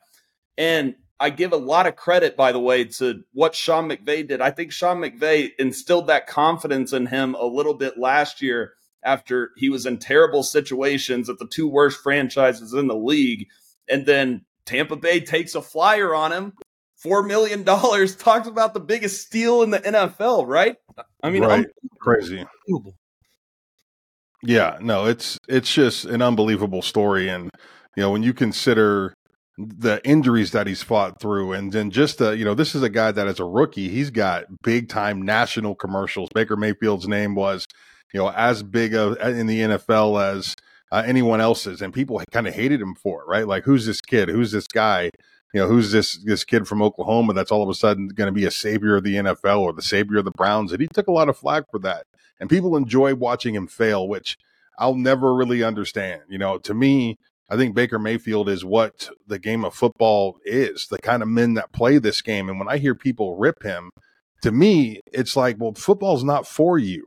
And 0.58 0.96
I 1.20 1.30
give 1.30 1.52
a 1.52 1.58
lot 1.58 1.86
of 1.86 1.96
credit, 1.96 2.38
by 2.38 2.52
the 2.52 2.60
way, 2.60 2.86
to 2.86 3.24
what 3.34 3.54
Sean 3.54 3.90
McVay 3.90 4.28
did. 4.28 4.40
I 4.40 4.52
think 4.52 4.72
Sean 4.72 4.98
McVay 4.98 5.52
instilled 5.60 6.08
that 6.08 6.28
confidence 6.28 6.94
in 6.94 7.08
him 7.08 7.36
a 7.36 7.46
little 7.46 7.74
bit 7.74 7.98
last 7.98 8.42
year 8.42 8.74
after 9.04 9.52
he 9.58 9.70
was 9.70 9.86
in 9.86 9.98
terrible 9.98 10.44
situations 10.44 11.30
at 11.30 11.38
the 11.38 11.48
two 11.48 11.68
worst 11.68 12.02
franchises 12.02 12.74
in 12.74 12.88
the 12.88 12.96
league. 12.96 13.48
And 13.90 14.06
then 14.06 14.46
Tampa 14.66 14.96
Bay 14.96 15.20
takes 15.20 15.56
a 15.56 15.62
flyer 15.62 16.16
on 16.16 16.32
him. 16.32 16.54
Four 16.96 17.24
million 17.24 17.64
dollars 17.64 18.16
talks 18.18 18.48
about 18.48 18.74
the 18.74 18.80
biggest 18.80 19.26
steal 19.26 19.64
in 19.64 19.72
the 19.72 19.80
NFL, 19.80 20.48
right? 20.48 20.76
I 21.24 21.30
mean, 21.30 21.44
right. 21.44 21.66
crazy. 22.00 22.46
Yeah, 24.44 24.78
no, 24.82 25.06
it's 25.06 25.38
it's 25.48 25.74
just 25.74 26.06
an 26.06 26.22
unbelievable 26.22 26.82
story, 26.82 27.30
and 27.30 27.50
you 27.96 28.04
know 28.04 28.12
when 28.12 28.24
you 28.24 28.34
consider 28.34 29.14
the 29.68 30.02
injuries 30.06 30.52
that 30.52 30.68
he's 30.68 30.82
fought 30.82 31.20
through, 31.20 31.54
and 31.54 31.72
then 31.72 31.92
just 31.92 32.18
the 32.18 32.32
you 32.32 32.46
know 32.46 32.54
this 32.54 32.76
is 32.76 32.84
a 32.84 32.90
guy 32.90 33.12
that 33.12 33.28
as 33.28 33.40
a 33.40 33.46
rookie 33.46 33.90
he's 33.90 34.10
got 34.10 34.46
big 34.64 34.90
time 34.90 35.22
national 35.22 35.76
commercials. 35.76 36.30
Baker 36.34 36.56
Mayfield's 36.56 37.08
name 37.08 37.36
was 37.36 37.68
you 38.14 38.20
know, 38.20 38.32
as 38.32 38.64
big 38.64 38.96
of 38.96 39.18
in 39.20 39.48
the 39.48 39.60
NFL 39.60 40.22
as 40.22 40.56
uh, 40.92 41.04
anyone 41.06 41.42
else's, 41.42 41.82
and 41.82 41.94
people 41.94 42.22
kind 42.32 42.48
of 42.48 42.54
hated 42.54 42.82
him 42.82 42.96
for 42.96 43.22
it, 43.22 43.28
right? 43.28 43.48
Like, 43.48 43.64
who's 43.64 43.86
this 43.86 44.02
kid? 44.02 44.30
Who's 44.30 44.52
this 44.52 44.68
guy? 44.68 45.12
You 45.54 45.62
know, 45.62 45.68
who's 45.68 45.92
this 45.92 46.18
this 46.24 46.44
kid 46.44 46.68
from 46.68 46.82
Oklahoma 46.82 47.34
that's 47.34 47.52
all 47.52 47.64
of 47.64 47.70
a 47.70 47.74
sudden 47.74 48.08
going 48.08 48.28
to 48.28 48.32
be 48.32 48.46
a 48.46 48.52
savior 48.52 48.96
of 48.96 49.04
the 49.04 49.16
NFL 49.16 49.60
or 49.60 49.74
the 49.74 49.82
savior 49.82 50.20
of 50.20 50.26
the 50.26 50.32
Browns? 50.32 50.72
And 50.72 50.82
he 50.82 50.88
took 50.88 51.08
a 51.08 51.12
lot 51.12 51.30
of 51.30 51.38
flack 51.38 51.70
for 51.72 51.80
that, 51.80 52.06
and 52.40 52.50
people 52.50 52.76
enjoy 52.76 53.14
watching 53.16 53.56
him 53.56 53.68
fail, 53.68 54.08
which 54.08 54.38
I'll 54.78 54.96
never 54.96 55.34
really 55.36 55.64
understand. 55.64 56.22
You 56.30 56.38
know, 56.40 56.58
to 56.60 56.74
me, 56.74 57.18
I 57.50 57.58
think 57.58 57.76
Baker 57.76 58.00
Mayfield 58.00 58.48
is 58.48 58.64
what 58.64 59.10
the 59.26 59.40
game 59.40 59.66
of 59.66 59.74
football 59.74 60.38
is, 60.46 60.88
the 60.90 61.00
kind 61.00 61.24
of 61.24 61.30
men 61.30 61.56
that 61.56 61.74
play 61.74 61.98
this 61.98 62.22
game. 62.22 62.48
And 62.48 62.60
when 62.60 62.70
I 62.70 62.78
hear 62.78 62.94
people 62.94 63.38
rip 63.38 63.64
him, 63.64 63.90
to 64.44 64.52
me, 64.52 65.02
it's 65.12 65.36
like, 65.36 65.58
well, 65.60 65.74
football's 65.74 66.24
not 66.24 66.48
for 66.48 66.78
you 66.78 67.06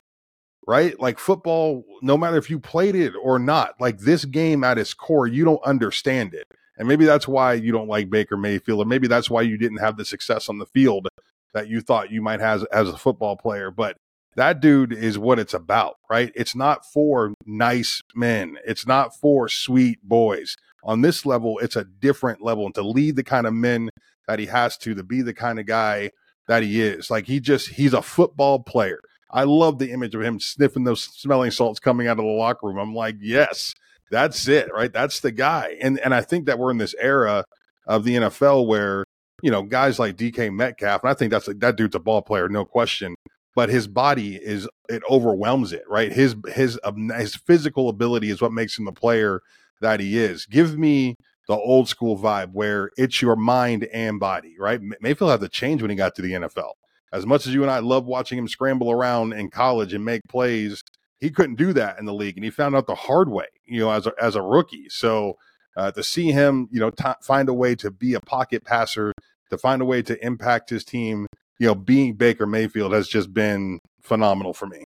right? 0.67 0.99
Like 0.99 1.19
football, 1.19 1.83
no 2.01 2.17
matter 2.17 2.37
if 2.37 2.49
you 2.49 2.59
played 2.59 2.95
it 2.95 3.13
or 3.21 3.39
not, 3.39 3.79
like 3.79 3.99
this 3.99 4.25
game 4.25 4.63
at 4.63 4.77
its 4.77 4.93
core, 4.93 5.27
you 5.27 5.45
don't 5.45 5.63
understand 5.63 6.33
it. 6.33 6.47
And 6.77 6.87
maybe 6.87 7.05
that's 7.05 7.27
why 7.27 7.53
you 7.53 7.71
don't 7.71 7.87
like 7.87 8.09
Baker 8.09 8.37
Mayfield, 8.37 8.79
or 8.79 8.85
maybe 8.85 9.07
that's 9.07 9.29
why 9.29 9.41
you 9.41 9.57
didn't 9.57 9.77
have 9.77 9.97
the 9.97 10.05
success 10.05 10.49
on 10.49 10.57
the 10.57 10.65
field 10.65 11.07
that 11.53 11.67
you 11.67 11.81
thought 11.81 12.11
you 12.11 12.21
might 12.21 12.39
have 12.39 12.65
as 12.71 12.89
a 12.89 12.97
football 12.97 13.37
player. 13.37 13.69
But 13.69 13.97
that 14.35 14.59
dude 14.59 14.93
is 14.93 15.17
what 15.17 15.39
it's 15.39 15.53
about, 15.53 15.97
right? 16.09 16.31
It's 16.35 16.55
not 16.55 16.85
for 16.85 17.33
nice 17.45 18.01
men. 18.15 18.57
It's 18.65 18.87
not 18.87 19.15
for 19.15 19.47
sweet 19.47 19.99
boys. 20.03 20.55
On 20.83 21.01
this 21.01 21.25
level, 21.25 21.59
it's 21.59 21.75
a 21.75 21.85
different 21.85 22.41
level. 22.41 22.65
And 22.65 22.75
to 22.75 22.81
lead 22.81 23.15
the 23.15 23.23
kind 23.23 23.47
of 23.47 23.53
men 23.53 23.89
that 24.27 24.39
he 24.39 24.47
has 24.47 24.77
to, 24.79 24.95
to 24.95 25.03
be 25.03 25.21
the 25.21 25.33
kind 25.33 25.59
of 25.59 25.65
guy 25.65 26.11
that 26.47 26.63
he 26.63 26.81
is, 26.81 27.09
like 27.09 27.27
he 27.27 27.39
just, 27.39 27.69
he's 27.69 27.93
a 27.93 28.01
football 28.01 28.59
player. 28.59 28.99
I 29.33 29.45
love 29.45 29.79
the 29.79 29.91
image 29.91 30.13
of 30.13 30.21
him 30.21 30.39
sniffing 30.39 30.83
those 30.83 31.01
smelling 31.01 31.51
salts 31.51 31.79
coming 31.79 32.07
out 32.07 32.19
of 32.19 32.25
the 32.25 32.31
locker 32.31 32.67
room. 32.67 32.77
I'm 32.77 32.93
like, 32.93 33.15
yes, 33.19 33.73
that's 34.11 34.47
it, 34.47 34.71
right? 34.71 34.93
That's 34.93 35.21
the 35.21 35.31
guy. 35.31 35.75
And 35.81 35.99
and 35.99 36.13
I 36.13 36.21
think 36.21 36.45
that 36.45 36.59
we're 36.59 36.69
in 36.69 36.77
this 36.77 36.93
era 36.99 37.43
of 37.87 38.03
the 38.03 38.15
NFL 38.15 38.67
where 38.67 39.03
you 39.41 39.49
know 39.49 39.63
guys 39.63 39.97
like 39.97 40.15
DK 40.17 40.53
Metcalf, 40.53 41.01
and 41.03 41.09
I 41.09 41.15
think 41.15 41.31
that's 41.31 41.47
a, 41.47 41.55
that 41.55 41.75
dude's 41.75 41.95
a 41.95 41.99
ball 41.99 42.21
player, 42.21 42.47
no 42.47 42.63
question. 42.63 43.15
But 43.55 43.69
his 43.69 43.87
body 43.87 44.35
is 44.35 44.67
it 44.89 45.03
overwhelms 45.09 45.73
it, 45.73 45.83
right? 45.87 46.11
His 46.11 46.35
his 46.47 46.79
um, 46.83 47.09
his 47.09 47.35
physical 47.35 47.89
ability 47.89 48.29
is 48.29 48.41
what 48.41 48.51
makes 48.51 48.77
him 48.77 48.85
the 48.85 48.91
player 48.91 49.41
that 49.81 49.99
he 49.99 50.17
is. 50.17 50.45
Give 50.45 50.77
me 50.77 51.17
the 51.47 51.55
old 51.55 51.87
school 51.87 52.17
vibe 52.17 52.51
where 52.53 52.89
it's 52.97 53.21
your 53.21 53.35
mind 53.35 53.83
and 53.93 54.19
body, 54.19 54.55
right? 54.57 54.79
Mayfield 55.01 55.29
had 55.29 55.41
to 55.41 55.49
change 55.49 55.81
when 55.81 55.91
he 55.91 55.97
got 55.97 56.15
to 56.15 56.21
the 56.21 56.31
NFL 56.31 56.71
as 57.13 57.27
much 57.27 57.45
as 57.45 57.53
you 57.53 57.61
and 57.61 57.71
I 57.71 57.79
love 57.79 58.05
watching 58.05 58.39
him 58.39 58.47
scramble 58.47 58.91
around 58.91 59.33
in 59.33 59.51
college 59.51 59.93
and 59.93 60.03
make 60.03 60.23
plays, 60.27 60.81
he 61.19 61.29
couldn't 61.29 61.55
do 61.55 61.71
that 61.73 61.99
in 61.99 62.05
the 62.05 62.13
league, 62.13 62.35
and 62.35 62.43
he 62.43 62.49
found 62.49 62.75
out 62.75 62.87
the 62.87 62.95
hard 62.95 63.29
way, 63.29 63.45
you 63.65 63.79
know, 63.79 63.91
as 63.91 64.07
a, 64.07 64.13
as 64.19 64.35
a 64.35 64.41
rookie. 64.41 64.89
So 64.89 65.37
uh, 65.77 65.91
to 65.91 66.03
see 66.03 66.31
him, 66.31 66.67
you 66.71 66.79
know, 66.79 66.89
t- 66.89 67.05
find 67.21 67.47
a 67.47 67.53
way 67.53 67.75
to 67.75 67.91
be 67.91 68.15
a 68.15 68.19
pocket 68.19 68.65
passer, 68.65 69.13
to 69.51 69.57
find 69.59 69.81
a 69.81 69.85
way 69.85 70.01
to 70.01 70.25
impact 70.25 70.71
his 70.71 70.83
team, 70.83 71.27
you 71.59 71.67
know, 71.67 71.75
being 71.75 72.13
Baker 72.15 72.45
Mayfield 72.45 72.93
has 72.93 73.07
just 73.07 73.33
been 73.33 73.79
phenomenal 74.01 74.53
for 74.53 74.65
me. 74.65 74.83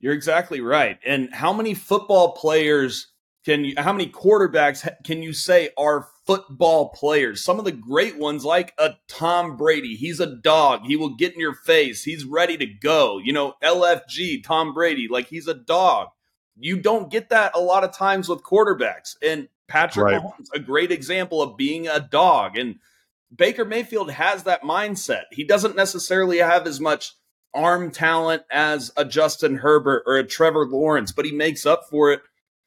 You're 0.00 0.12
exactly 0.12 0.60
right. 0.60 0.98
And 1.06 1.32
how 1.32 1.52
many 1.52 1.74
football 1.74 2.32
players 2.32 3.08
can 3.44 3.64
you, 3.64 3.74
how 3.76 3.92
many 3.92 4.06
quarterbacks 4.06 4.88
can 5.04 5.22
you 5.22 5.32
say 5.32 5.70
are 5.78 6.08
football 6.26 6.90
players? 6.90 7.42
Some 7.42 7.58
of 7.58 7.64
the 7.64 7.72
great 7.72 8.18
ones, 8.18 8.44
like 8.44 8.72
a 8.78 8.94
Tom 9.08 9.56
Brady. 9.56 9.96
He's 9.96 10.20
a 10.20 10.36
dog. 10.36 10.82
He 10.84 10.96
will 10.96 11.14
get 11.14 11.34
in 11.34 11.40
your 11.40 11.54
face. 11.54 12.04
He's 12.04 12.24
ready 12.24 12.56
to 12.56 12.66
go. 12.66 13.18
You 13.18 13.32
know, 13.32 13.54
LFG, 13.62 14.44
Tom 14.44 14.72
Brady, 14.74 15.08
like 15.10 15.28
he's 15.28 15.48
a 15.48 15.54
dog. 15.54 16.08
You 16.58 16.78
don't 16.78 17.10
get 17.10 17.30
that 17.30 17.52
a 17.54 17.60
lot 17.60 17.84
of 17.84 17.92
times 17.92 18.28
with 18.28 18.42
quarterbacks. 18.42 19.16
And 19.22 19.48
Patrick 19.68 20.04
right. 20.04 20.22
Mahomes, 20.22 20.46
a 20.54 20.58
great 20.58 20.92
example 20.92 21.42
of 21.42 21.56
being 21.56 21.88
a 21.88 22.00
dog. 22.00 22.56
And 22.56 22.78
Baker 23.34 23.64
Mayfield 23.64 24.10
has 24.10 24.44
that 24.44 24.62
mindset. 24.62 25.24
He 25.32 25.44
doesn't 25.44 25.76
necessarily 25.76 26.38
have 26.38 26.66
as 26.66 26.80
much 26.80 27.14
arm 27.54 27.90
talent 27.90 28.42
as 28.50 28.92
a 28.96 29.04
Justin 29.04 29.56
Herbert 29.56 30.02
or 30.06 30.16
a 30.16 30.26
Trevor 30.26 30.66
Lawrence, 30.66 31.12
but 31.12 31.24
he 31.24 31.32
makes 31.32 31.64
up 31.66 31.84
for 31.90 32.12
it 32.12 32.20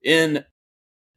in 0.04 0.46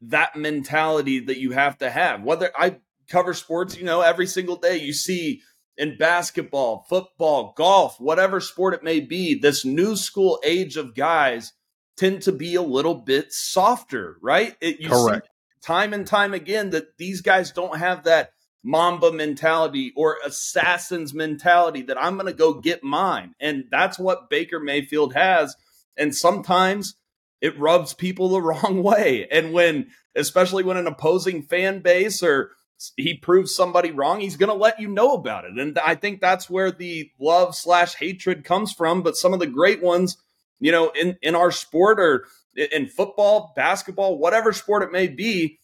that 0.02 0.37
mentality 0.37 1.21
that 1.21 1.38
you 1.38 1.52
have 1.52 1.78
to 1.78 1.90
have. 1.90 2.23
Whether 2.23 2.50
I 2.57 2.76
cover 3.09 3.35
sports, 3.35 3.76
you 3.76 3.85
know, 3.85 4.00
every 4.00 4.26
single 4.26 4.57
day 4.57 4.78
you 4.78 4.92
see 4.92 5.42
in 5.76 5.97
basketball, 5.97 6.87
football, 6.88 7.54
golf, 7.57 8.00
whatever 8.00 8.40
sport 8.40 8.75
it 8.75 8.83
may 8.83 9.00
be, 9.00 9.35
this 9.35 9.64
new 9.64 9.97
school 9.97 10.40
age 10.45 10.76
of 10.76 10.95
guys 10.95 11.52
tend 11.97 12.23
to 12.23 12.33
be 12.33 12.54
a 12.54 12.62
little 12.62 12.95
bit 12.95 13.33
softer, 13.33 14.16
right? 14.23 14.57
It, 14.61 14.87
Correct. 14.87 15.28
time 15.62 15.92
and 15.92 16.07
time 16.07 16.35
again 16.35 16.71
that 16.71 16.97
these 16.99 17.21
guys 17.21 17.52
don't 17.52 17.78
have 17.78 18.04
that 18.04 18.30
Mamba 18.62 19.12
mentality 19.12 19.93
or 19.97 20.19
assassin's 20.25 21.14
mentality 21.14 21.83
that 21.83 22.00
I'm 22.00 22.14
going 22.14 22.26
to 22.26 22.33
go 22.33 22.55
get 22.55 22.85
mine. 22.85 23.35
And 23.40 23.64
that's 23.71 23.99
what 23.99 24.29
Baker 24.29 24.61
Mayfield 24.61 25.14
has. 25.14 25.57
And 25.97 26.14
sometimes 26.14 26.95
it 27.40 27.59
rubs 27.59 27.95
people 27.95 28.29
the 28.29 28.43
wrong 28.43 28.83
way. 28.83 29.26
And 29.31 29.52
when, 29.52 29.88
especially 30.14 30.62
when 30.62 30.76
an 30.76 30.87
opposing 30.87 31.43
fan 31.43 31.81
base 31.81 32.23
or 32.23 32.52
he 32.97 33.14
proves 33.14 33.55
somebody 33.55 33.90
wrong, 33.90 34.21
he's 34.21 34.37
going 34.37 34.49
to 34.49 34.55
let 34.55 34.81
you 34.81 34.88
know 34.88 35.14
about 35.14 35.45
it. 35.45 35.59
And 35.59 35.79
I 35.79 35.95
think 35.95 36.21
that's 36.21 36.49
where 36.49 36.71
the 36.71 37.11
love 37.19 37.55
slash 37.55 37.95
hatred 37.95 38.45
comes 38.45 38.73
from. 38.73 39.02
But 39.02 39.17
some 39.17 39.33
of 39.33 39.40
the 39.40 39.47
great 39.47 39.83
ones, 39.83 40.17
you 40.59 40.73
know, 40.73 40.90
in, 40.90 41.17
in 41.23 41.35
our 41.35 41.50
sport 41.50 42.00
or 42.00 42.26
in 42.57 42.88
football, 42.88 43.52
basketball, 43.55 44.19
whatever 44.19 44.52
sport 44.52 44.83
it 44.83 44.93
may 44.93 45.07
be, 45.09 45.60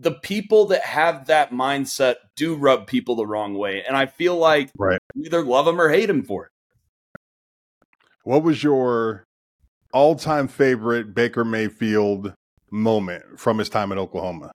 the 0.00 0.12
people 0.12 0.66
that 0.66 0.82
have 0.82 1.26
that 1.26 1.52
mindset 1.52 2.16
do 2.34 2.54
rub 2.54 2.86
people 2.86 3.16
the 3.16 3.26
wrong 3.26 3.54
way. 3.54 3.84
And 3.86 3.96
I 3.96 4.06
feel 4.06 4.36
like 4.36 4.70
right. 4.78 4.98
either 5.14 5.44
love 5.44 5.66
them 5.66 5.80
or 5.80 5.90
hate 5.90 6.06
them 6.06 6.22
for 6.22 6.46
it. 6.46 6.50
What 8.24 8.42
was 8.42 8.62
your 8.62 9.24
all 9.92 10.14
time 10.14 10.48
favorite 10.48 11.14
Baker 11.14 11.44
Mayfield 11.44 12.32
moment 12.70 13.38
from 13.38 13.58
his 13.58 13.68
time 13.68 13.92
in 13.92 13.98
Oklahoma? 13.98 14.52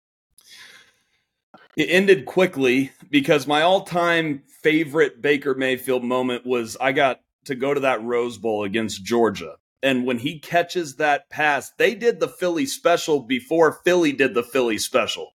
It 1.78 1.90
ended 1.90 2.26
quickly 2.26 2.92
because 3.12 3.46
my 3.46 3.62
all 3.62 3.82
time 3.82 4.44
favorite 4.64 5.22
Baker 5.22 5.54
Mayfield 5.54 6.04
moment 6.04 6.46
was 6.46 6.76
I 6.82 6.92
got 6.92 7.20
to 7.46 7.54
go 7.54 7.74
to 7.74 7.82
that 7.82 8.04
Rose 8.04 8.40
Bowl 8.40 8.64
against 8.64 9.04
Georgia. 9.04 9.58
And 9.84 10.08
when 10.08 10.18
he 10.18 10.40
catches 10.40 10.96
that 10.96 11.30
pass, 11.30 11.72
they 11.78 11.94
did 11.94 12.20
the 12.20 12.28
Philly 12.28 12.66
special 12.66 13.20
before 13.20 13.82
Philly 13.84 14.12
did 14.12 14.34
the 14.34 14.42
Philly 14.42 14.80
special. 14.80 15.35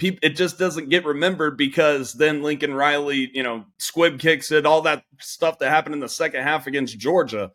It 0.00 0.36
just 0.36 0.58
doesn't 0.58 0.90
get 0.90 1.04
remembered 1.04 1.56
because 1.56 2.12
then 2.12 2.42
Lincoln 2.42 2.72
Riley, 2.72 3.30
you 3.34 3.42
know, 3.42 3.64
squib 3.78 4.20
kicks 4.20 4.52
it, 4.52 4.64
all 4.64 4.82
that 4.82 5.02
stuff 5.18 5.58
that 5.58 5.70
happened 5.70 5.94
in 5.94 6.00
the 6.00 6.08
second 6.08 6.44
half 6.44 6.68
against 6.68 6.98
Georgia. 6.98 7.50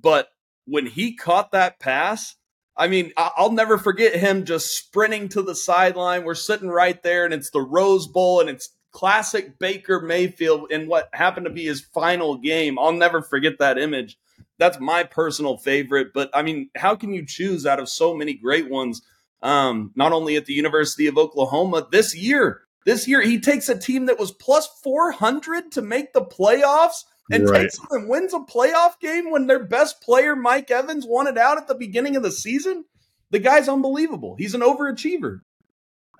But 0.00 0.28
when 0.66 0.86
he 0.86 1.16
caught 1.16 1.50
that 1.50 1.80
pass, 1.80 2.36
I 2.76 2.86
mean, 2.86 3.12
I'll 3.16 3.52
never 3.52 3.76
forget 3.76 4.14
him 4.14 4.44
just 4.44 4.76
sprinting 4.76 5.28
to 5.30 5.42
the 5.42 5.54
sideline. 5.54 6.24
We're 6.24 6.34
sitting 6.34 6.68
right 6.68 7.02
there, 7.02 7.24
and 7.24 7.34
it's 7.34 7.50
the 7.50 7.60
Rose 7.60 8.06
Bowl, 8.06 8.40
and 8.40 8.48
it's 8.48 8.70
classic 8.92 9.58
Baker 9.58 10.00
Mayfield 10.00 10.70
in 10.70 10.88
what 10.88 11.08
happened 11.12 11.46
to 11.46 11.52
be 11.52 11.64
his 11.64 11.80
final 11.80 12.36
game. 12.36 12.78
I'll 12.78 12.92
never 12.92 13.20
forget 13.20 13.58
that 13.58 13.78
image. 13.78 14.16
That's 14.58 14.78
my 14.78 15.04
personal 15.04 15.56
favorite. 15.56 16.12
But 16.14 16.30
I 16.34 16.42
mean, 16.42 16.70
how 16.76 16.94
can 16.94 17.12
you 17.12 17.26
choose 17.26 17.66
out 17.66 17.80
of 17.80 17.88
so 17.88 18.14
many 18.14 18.34
great 18.34 18.70
ones? 18.70 19.02
Um, 19.42 19.92
not 19.94 20.12
only 20.12 20.36
at 20.36 20.46
the 20.46 20.52
University 20.52 21.06
of 21.06 21.16
Oklahoma 21.16 21.88
this 21.90 22.14
year, 22.14 22.62
this 22.84 23.08
year 23.08 23.20
he 23.22 23.40
takes 23.40 23.68
a 23.68 23.78
team 23.78 24.06
that 24.06 24.18
was 24.18 24.32
plus 24.32 24.68
400 24.82 25.72
to 25.72 25.82
make 25.82 26.12
the 26.12 26.24
playoffs 26.24 27.04
and 27.30 27.48
right. 27.48 27.62
takes 27.62 27.78
them 27.78 27.86
and 27.90 28.08
wins 28.08 28.34
a 28.34 28.40
playoff 28.40 28.98
game 29.00 29.30
when 29.30 29.46
their 29.46 29.64
best 29.64 30.00
player, 30.00 30.34
Mike 30.34 30.70
Evans, 30.70 31.06
won 31.06 31.26
it 31.26 31.38
out 31.38 31.58
at 31.58 31.68
the 31.68 31.74
beginning 31.74 32.16
of 32.16 32.22
the 32.22 32.32
season. 32.32 32.84
The 33.30 33.38
guy's 33.38 33.68
unbelievable. 33.68 34.34
He's 34.36 34.54
an 34.54 34.62
overachiever. 34.62 35.40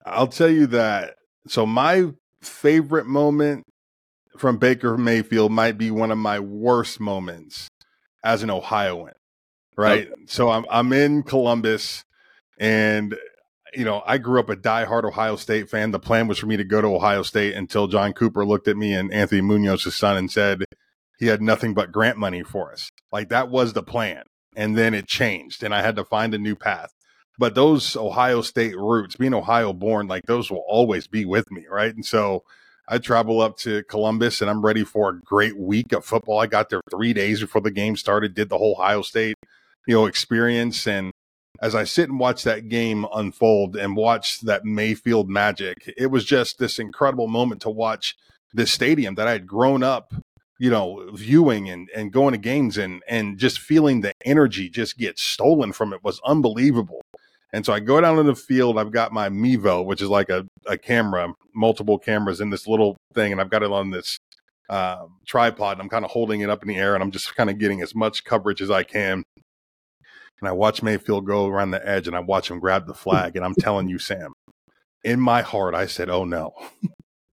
I'll 0.06 0.28
tell 0.28 0.48
you 0.48 0.66
that. 0.68 1.16
So, 1.48 1.66
my 1.66 2.12
favorite 2.40 3.06
moment 3.06 3.64
from 4.38 4.58
Baker 4.58 4.96
Mayfield 4.96 5.50
might 5.50 5.76
be 5.76 5.90
one 5.90 6.10
of 6.10 6.18
my 6.18 6.38
worst 6.38 7.00
moments 7.00 7.68
as 8.22 8.42
an 8.42 8.50
Ohioan, 8.50 9.12
right? 9.76 10.06
Okay. 10.06 10.22
So, 10.26 10.50
I'm, 10.50 10.64
I'm 10.70 10.92
in 10.92 11.22
Columbus 11.24 12.04
and 12.60 13.16
you 13.74 13.84
know, 13.84 14.02
I 14.04 14.18
grew 14.18 14.40
up 14.40 14.50
a 14.50 14.56
diehard 14.56 15.04
Ohio 15.04 15.36
State 15.36 15.70
fan. 15.70 15.90
The 15.90 15.98
plan 15.98 16.28
was 16.28 16.38
for 16.38 16.46
me 16.46 16.56
to 16.56 16.64
go 16.64 16.80
to 16.80 16.88
Ohio 16.88 17.22
State 17.22 17.54
until 17.54 17.86
John 17.86 18.12
Cooper 18.12 18.44
looked 18.44 18.68
at 18.68 18.76
me 18.76 18.94
and 18.94 19.12
Anthony 19.12 19.40
Munoz, 19.40 19.84
his 19.84 19.96
son, 19.96 20.16
and 20.16 20.30
said, 20.30 20.64
he 21.18 21.26
had 21.26 21.42
nothing 21.42 21.74
but 21.74 21.92
grant 21.92 22.16
money 22.16 22.42
for 22.42 22.72
us. 22.72 22.90
Like 23.12 23.28
that 23.28 23.48
was 23.48 23.72
the 23.72 23.82
plan. 23.82 24.24
And 24.56 24.76
then 24.76 24.94
it 24.94 25.06
changed 25.06 25.62
and 25.62 25.74
I 25.74 25.82
had 25.82 25.96
to 25.96 26.04
find 26.04 26.34
a 26.34 26.38
new 26.38 26.56
path. 26.56 26.92
But 27.38 27.54
those 27.54 27.96
Ohio 27.96 28.42
State 28.42 28.76
roots, 28.76 29.16
being 29.16 29.34
Ohio 29.34 29.72
born, 29.72 30.08
like 30.08 30.26
those 30.26 30.50
will 30.50 30.64
always 30.66 31.06
be 31.06 31.24
with 31.24 31.50
me. 31.50 31.66
Right. 31.70 31.94
And 31.94 32.04
so 32.04 32.42
I 32.88 32.98
travel 32.98 33.40
up 33.40 33.56
to 33.58 33.84
Columbus 33.84 34.40
and 34.40 34.50
I'm 34.50 34.64
ready 34.64 34.84
for 34.84 35.10
a 35.10 35.20
great 35.20 35.56
week 35.56 35.92
of 35.92 36.04
football. 36.04 36.40
I 36.40 36.46
got 36.46 36.70
there 36.70 36.80
three 36.90 37.12
days 37.12 37.40
before 37.40 37.60
the 37.60 37.70
game 37.70 37.96
started, 37.96 38.34
did 38.34 38.48
the 38.48 38.58
whole 38.58 38.76
Ohio 38.78 39.02
State, 39.02 39.36
you 39.86 39.94
know, 39.94 40.06
experience. 40.06 40.88
And 40.88 41.12
as 41.62 41.74
I 41.74 41.84
sit 41.84 42.08
and 42.08 42.18
watch 42.18 42.42
that 42.44 42.68
game 42.68 43.06
unfold 43.14 43.76
and 43.76 43.96
watch 43.96 44.40
that 44.40 44.64
Mayfield 44.64 45.28
magic, 45.28 45.92
it 45.96 46.06
was 46.06 46.24
just 46.24 46.58
this 46.58 46.78
incredible 46.78 47.28
moment 47.28 47.62
to 47.62 47.70
watch 47.70 48.16
this 48.52 48.72
stadium 48.72 49.14
that 49.16 49.28
I 49.28 49.32
had 49.32 49.46
grown 49.46 49.82
up 49.82 50.12
you 50.60 50.68
know, 50.68 51.08
viewing 51.14 51.70
and, 51.70 51.88
and 51.96 52.12
going 52.12 52.32
to 52.32 52.38
games 52.38 52.76
and, 52.76 53.02
and 53.08 53.38
just 53.38 53.58
feeling 53.58 54.02
the 54.02 54.12
energy 54.26 54.68
just 54.68 54.98
get 54.98 55.18
stolen 55.18 55.72
from 55.72 55.94
it 55.94 56.04
was 56.04 56.20
unbelievable. 56.22 57.00
And 57.50 57.64
so 57.64 57.72
I 57.72 57.80
go 57.80 57.98
down 57.98 58.18
to 58.18 58.22
the 58.22 58.34
field. 58.34 58.78
I've 58.78 58.92
got 58.92 59.10
my 59.10 59.30
Mevo, 59.30 59.82
which 59.82 60.02
is 60.02 60.10
like 60.10 60.28
a, 60.28 60.46
a 60.66 60.76
camera, 60.76 61.32
multiple 61.54 61.98
cameras 61.98 62.42
in 62.42 62.50
this 62.50 62.68
little 62.68 62.98
thing, 63.14 63.32
and 63.32 63.40
I've 63.40 63.48
got 63.48 63.62
it 63.62 63.72
on 63.72 63.90
this 63.90 64.20
uh, 64.68 65.06
tripod. 65.26 65.78
And 65.78 65.82
I'm 65.82 65.88
kind 65.88 66.04
of 66.04 66.10
holding 66.10 66.42
it 66.42 66.50
up 66.50 66.62
in 66.62 66.68
the 66.68 66.76
air, 66.76 66.94
and 66.94 67.02
I'm 67.02 67.10
just 67.10 67.34
kind 67.34 67.48
of 67.48 67.58
getting 67.58 67.80
as 67.80 67.94
much 67.94 68.24
coverage 68.24 68.60
as 68.60 68.70
I 68.70 68.82
can. 68.82 69.24
And 70.40 70.48
I 70.48 70.52
watch 70.52 70.82
Mayfield 70.82 71.26
go 71.26 71.46
around 71.46 71.70
the 71.70 71.86
edge, 71.86 72.06
and 72.06 72.16
I 72.16 72.20
watch 72.20 72.50
him 72.50 72.60
grab 72.60 72.86
the 72.86 72.94
flag. 72.94 73.36
And 73.36 73.44
I'm 73.44 73.54
telling 73.54 73.88
you, 73.88 73.98
Sam, 73.98 74.32
in 75.04 75.20
my 75.20 75.42
heart, 75.42 75.74
I 75.74 75.86
said, 75.86 76.08
"Oh 76.08 76.24
no." 76.24 76.52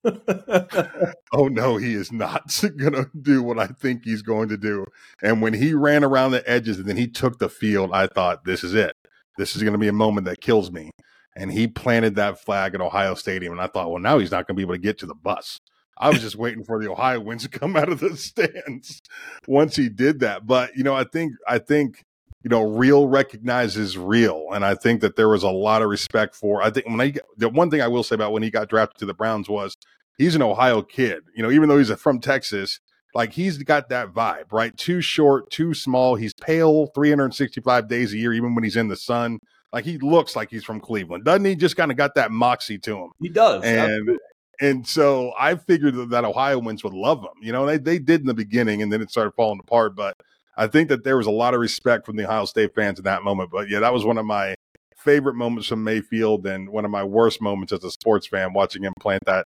oh 1.33 1.47
no, 1.47 1.77
he 1.77 1.93
is 1.93 2.11
not 2.11 2.43
going 2.77 2.93
to 2.93 3.09
do 3.19 3.43
what 3.43 3.59
I 3.59 3.67
think 3.67 4.03
he's 4.03 4.21
going 4.21 4.49
to 4.49 4.57
do. 4.57 4.85
And 5.21 5.41
when 5.41 5.53
he 5.53 5.73
ran 5.73 6.03
around 6.03 6.31
the 6.31 6.49
edges 6.49 6.77
and 6.77 6.87
then 6.87 6.97
he 6.97 7.07
took 7.07 7.39
the 7.39 7.49
field, 7.49 7.91
I 7.93 8.07
thought, 8.07 8.45
this 8.45 8.63
is 8.63 8.73
it. 8.73 8.95
This 9.37 9.55
is 9.55 9.63
going 9.63 9.73
to 9.73 9.79
be 9.79 9.87
a 9.87 9.93
moment 9.93 10.25
that 10.25 10.41
kills 10.41 10.71
me. 10.71 10.91
And 11.35 11.51
he 11.51 11.67
planted 11.67 12.15
that 12.15 12.39
flag 12.39 12.73
at 12.73 12.81
Ohio 12.81 13.13
Stadium. 13.15 13.51
And 13.51 13.61
I 13.61 13.67
thought, 13.67 13.89
well, 13.89 14.01
now 14.01 14.17
he's 14.17 14.31
not 14.31 14.47
going 14.47 14.55
to 14.55 14.57
be 14.57 14.63
able 14.63 14.75
to 14.75 14.79
get 14.79 14.97
to 14.99 15.05
the 15.05 15.15
bus. 15.15 15.59
I 15.99 16.09
was 16.09 16.21
just 16.21 16.35
waiting 16.35 16.63
for 16.63 16.79
the 16.79 16.91
Ohio 16.91 17.19
Ohioans 17.19 17.43
to 17.43 17.49
come 17.49 17.75
out 17.75 17.89
of 17.89 17.99
the 17.99 18.15
stands 18.17 19.01
once 19.47 19.75
he 19.75 19.89
did 19.89 20.19
that. 20.19 20.45
But, 20.45 20.75
you 20.75 20.83
know, 20.83 20.95
I 20.95 21.03
think, 21.03 21.33
I 21.47 21.59
think, 21.59 22.03
you 22.47 22.49
know, 22.49 22.63
real 22.63 23.09
recognizes 23.09 23.97
real. 23.97 24.47
And 24.53 24.63
I 24.63 24.73
think 24.73 25.01
that 25.01 25.17
there 25.17 25.27
was 25.27 25.43
a 25.43 25.49
lot 25.49 25.81
of 25.81 25.89
respect 25.89 26.33
for, 26.33 26.63
I 26.63 26.69
think 26.69 26.87
when 26.87 27.01
I, 27.01 27.13
the 27.35 27.49
one 27.49 27.69
thing 27.69 27.81
I 27.81 27.89
will 27.89 28.03
say 28.03 28.15
about 28.15 28.31
when 28.31 28.41
he 28.41 28.49
got 28.49 28.69
drafted 28.69 28.99
to 28.99 29.05
the 29.05 29.13
Browns 29.13 29.49
was 29.49 29.75
he's 30.17 30.33
an 30.33 30.41
Ohio 30.41 30.81
kid. 30.81 31.23
You 31.35 31.43
know, 31.43 31.51
even 31.51 31.67
though 31.67 31.77
he's 31.77 31.91
from 31.95 32.21
Texas, 32.21 32.79
like 33.13 33.33
he's 33.33 33.57
got 33.57 33.89
that 33.89 34.13
vibe, 34.13 34.53
right? 34.53 34.75
Too 34.77 35.01
short, 35.01 35.51
too 35.51 35.73
small. 35.73 36.15
He's 36.15 36.33
pale 36.33 36.87
365 36.95 37.89
days 37.89 38.13
a 38.13 38.17
year, 38.17 38.31
even 38.31 38.55
when 38.55 38.63
he's 38.63 38.77
in 38.77 38.87
the 38.87 38.95
sun. 38.95 39.39
Like 39.73 39.83
he 39.83 39.97
looks 39.97 40.33
like 40.37 40.49
he's 40.49 40.63
from 40.63 40.79
Cleveland, 40.79 41.25
doesn't 41.25 41.43
he? 41.43 41.53
Just 41.53 41.75
kind 41.75 41.91
of 41.91 41.97
got 41.97 42.15
that 42.15 42.31
moxie 42.31 42.79
to 42.79 42.97
him. 42.97 43.09
He 43.19 43.27
does, 43.27 43.61
and 43.65 43.91
absolutely. 43.91 44.17
and 44.61 44.87
so 44.87 45.33
I 45.37 45.55
figured 45.55 45.95
that, 45.95 46.09
that 46.11 46.23
Ohioans 46.23 46.85
would 46.85 46.93
love 46.93 47.19
him. 47.19 47.41
You 47.41 47.51
know, 47.51 47.65
they 47.65 47.77
they 47.77 47.99
did 47.99 48.21
in 48.21 48.27
the 48.27 48.33
beginning, 48.33 48.81
and 48.81 48.93
then 48.93 49.01
it 49.01 49.11
started 49.11 49.33
falling 49.35 49.59
apart. 49.59 49.97
But 49.97 50.15
I 50.57 50.65
think 50.67 50.89
that 50.89 51.03
there 51.03 51.17
was 51.17 51.27
a 51.27 51.31
lot 51.31 51.53
of 51.53 51.59
respect 51.59 52.05
from 52.05 52.15
the 52.15 52.25
Ohio 52.25 52.45
State 52.45 52.73
fans 52.73 52.97
in 52.97 53.05
that 53.05 53.23
moment. 53.23 53.51
But 53.51 53.69
yeah, 53.69 53.79
that 53.79 53.93
was 53.93 54.03
one 54.03 54.17
of 54.17 54.25
my 54.25 54.55
favorite 54.97 55.35
moments 55.35 55.67
from 55.67 55.83
Mayfield, 55.83 56.47
and 56.47 56.69
one 56.69 56.83
of 56.83 56.91
my 56.91 57.03
worst 57.03 57.41
moments 57.41 57.71
as 57.71 57.83
a 57.83 57.91
sports 57.91 58.27
fan 58.27 58.53
watching 58.53 58.83
him 58.83 58.93
plant 58.99 59.23
that 59.25 59.45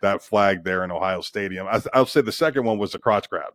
that 0.00 0.22
flag 0.22 0.64
there 0.64 0.84
in 0.84 0.90
Ohio 0.90 1.20
Stadium. 1.20 1.66
I, 1.68 1.80
will 1.98 2.06
say 2.06 2.20
the 2.22 2.32
second 2.32 2.64
one 2.64 2.78
was 2.78 2.92
the 2.92 2.98
crotch 2.98 3.28
grab. 3.28 3.52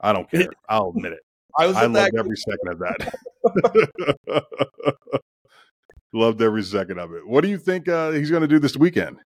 I 0.00 0.12
don't 0.12 0.30
care. 0.30 0.48
I'll 0.68 0.92
admit 0.94 1.12
it. 1.12 1.20
I, 1.58 1.64
I 1.64 1.86
loved 1.86 2.16
every 2.16 2.36
second 2.36 2.68
of 2.68 2.78
that. 2.78 4.44
loved 6.12 6.40
every 6.42 6.62
second 6.62 6.98
of 6.98 7.12
it. 7.12 7.26
What 7.26 7.42
do 7.42 7.48
you 7.48 7.58
think 7.58 7.88
uh, 7.88 8.12
he's 8.12 8.30
going 8.30 8.42
to 8.42 8.48
do 8.48 8.58
this 8.58 8.76
weekend? 8.76 9.18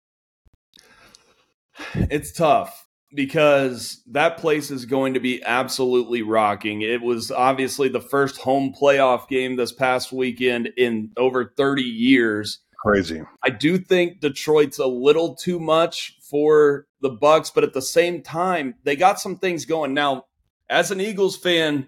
It's 1.93 2.31
tough 2.31 2.87
because 3.13 4.01
that 4.07 4.37
place 4.37 4.71
is 4.71 4.85
going 4.85 5.13
to 5.13 5.19
be 5.19 5.43
absolutely 5.43 6.21
rocking. 6.21 6.81
It 6.81 7.01
was 7.01 7.31
obviously 7.31 7.89
the 7.89 8.01
first 8.01 8.37
home 8.37 8.73
playoff 8.79 9.27
game 9.27 9.55
this 9.55 9.71
past 9.71 10.11
weekend 10.11 10.69
in 10.77 11.11
over 11.17 11.53
30 11.55 11.83
years. 11.83 12.59
Crazy. 12.79 13.21
I 13.43 13.49
do 13.49 13.77
think 13.77 14.19
Detroit's 14.19 14.79
a 14.79 14.87
little 14.87 15.35
too 15.35 15.59
much 15.59 16.17
for 16.21 16.87
the 17.01 17.11
Bucs, 17.11 17.51
but 17.53 17.63
at 17.63 17.73
the 17.73 17.81
same 17.81 18.21
time, 18.21 18.75
they 18.83 18.95
got 18.95 19.19
some 19.19 19.37
things 19.37 19.65
going. 19.65 19.93
Now, 19.93 20.25
as 20.69 20.91
an 20.91 20.99
Eagles 20.99 21.37
fan, 21.37 21.87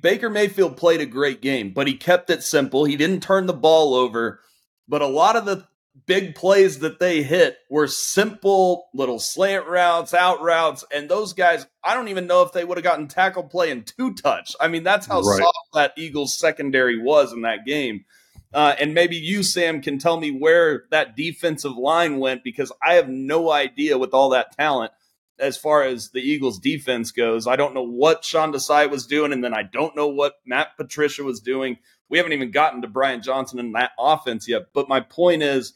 Baker 0.00 0.30
Mayfield 0.30 0.76
played 0.76 1.00
a 1.00 1.06
great 1.06 1.42
game, 1.42 1.72
but 1.72 1.86
he 1.86 1.94
kept 1.94 2.30
it 2.30 2.42
simple. 2.42 2.84
He 2.84 2.96
didn't 2.96 3.22
turn 3.22 3.46
the 3.46 3.52
ball 3.52 3.94
over, 3.94 4.40
but 4.86 5.02
a 5.02 5.06
lot 5.06 5.36
of 5.36 5.44
the 5.44 5.66
big 6.06 6.34
plays 6.34 6.80
that 6.80 6.98
they 6.98 7.22
hit 7.22 7.58
were 7.70 7.86
simple 7.86 8.88
little 8.94 9.18
slant 9.18 9.66
routes, 9.66 10.14
out 10.14 10.42
routes, 10.42 10.84
and 10.92 11.08
those 11.08 11.32
guys, 11.32 11.66
I 11.84 11.94
don't 11.94 12.08
even 12.08 12.26
know 12.26 12.42
if 12.42 12.52
they 12.52 12.64
would 12.64 12.78
have 12.78 12.84
gotten 12.84 13.08
tackle 13.08 13.44
play 13.44 13.70
in 13.70 13.84
two 13.84 14.14
touch. 14.14 14.54
I 14.60 14.68
mean, 14.68 14.82
that's 14.82 15.06
how 15.06 15.20
right. 15.20 15.38
soft 15.38 15.68
that 15.74 15.92
Eagles 15.96 16.38
secondary 16.38 17.00
was 17.00 17.32
in 17.32 17.42
that 17.42 17.64
game. 17.66 18.04
Uh, 18.54 18.74
and 18.78 18.92
maybe 18.92 19.16
you, 19.16 19.42
Sam, 19.42 19.80
can 19.80 19.98
tell 19.98 20.18
me 20.18 20.30
where 20.30 20.84
that 20.90 21.16
defensive 21.16 21.76
line 21.76 22.18
went 22.18 22.44
because 22.44 22.70
I 22.86 22.94
have 22.94 23.08
no 23.08 23.50
idea 23.50 23.96
with 23.96 24.12
all 24.12 24.30
that 24.30 24.56
talent 24.56 24.92
as 25.38 25.56
far 25.56 25.82
as 25.82 26.10
the 26.10 26.20
Eagles' 26.20 26.58
defense 26.58 27.10
goes. 27.12 27.46
I 27.46 27.56
don't 27.56 27.74
know 27.74 27.86
what 27.86 28.24
Sean 28.24 28.52
Desai 28.52 28.90
was 28.90 29.06
doing, 29.06 29.32
and 29.32 29.42
then 29.42 29.54
I 29.54 29.62
don't 29.62 29.96
know 29.96 30.08
what 30.08 30.34
Matt 30.44 30.76
Patricia 30.76 31.24
was 31.24 31.40
doing. 31.40 31.78
We 32.10 32.18
haven't 32.18 32.34
even 32.34 32.50
gotten 32.50 32.82
to 32.82 32.88
Brian 32.88 33.22
Johnson 33.22 33.58
and 33.58 33.74
that 33.74 33.92
offense 33.98 34.46
yet. 34.46 34.66
But 34.74 34.88
my 34.88 35.00
point 35.00 35.42
is, 35.42 35.72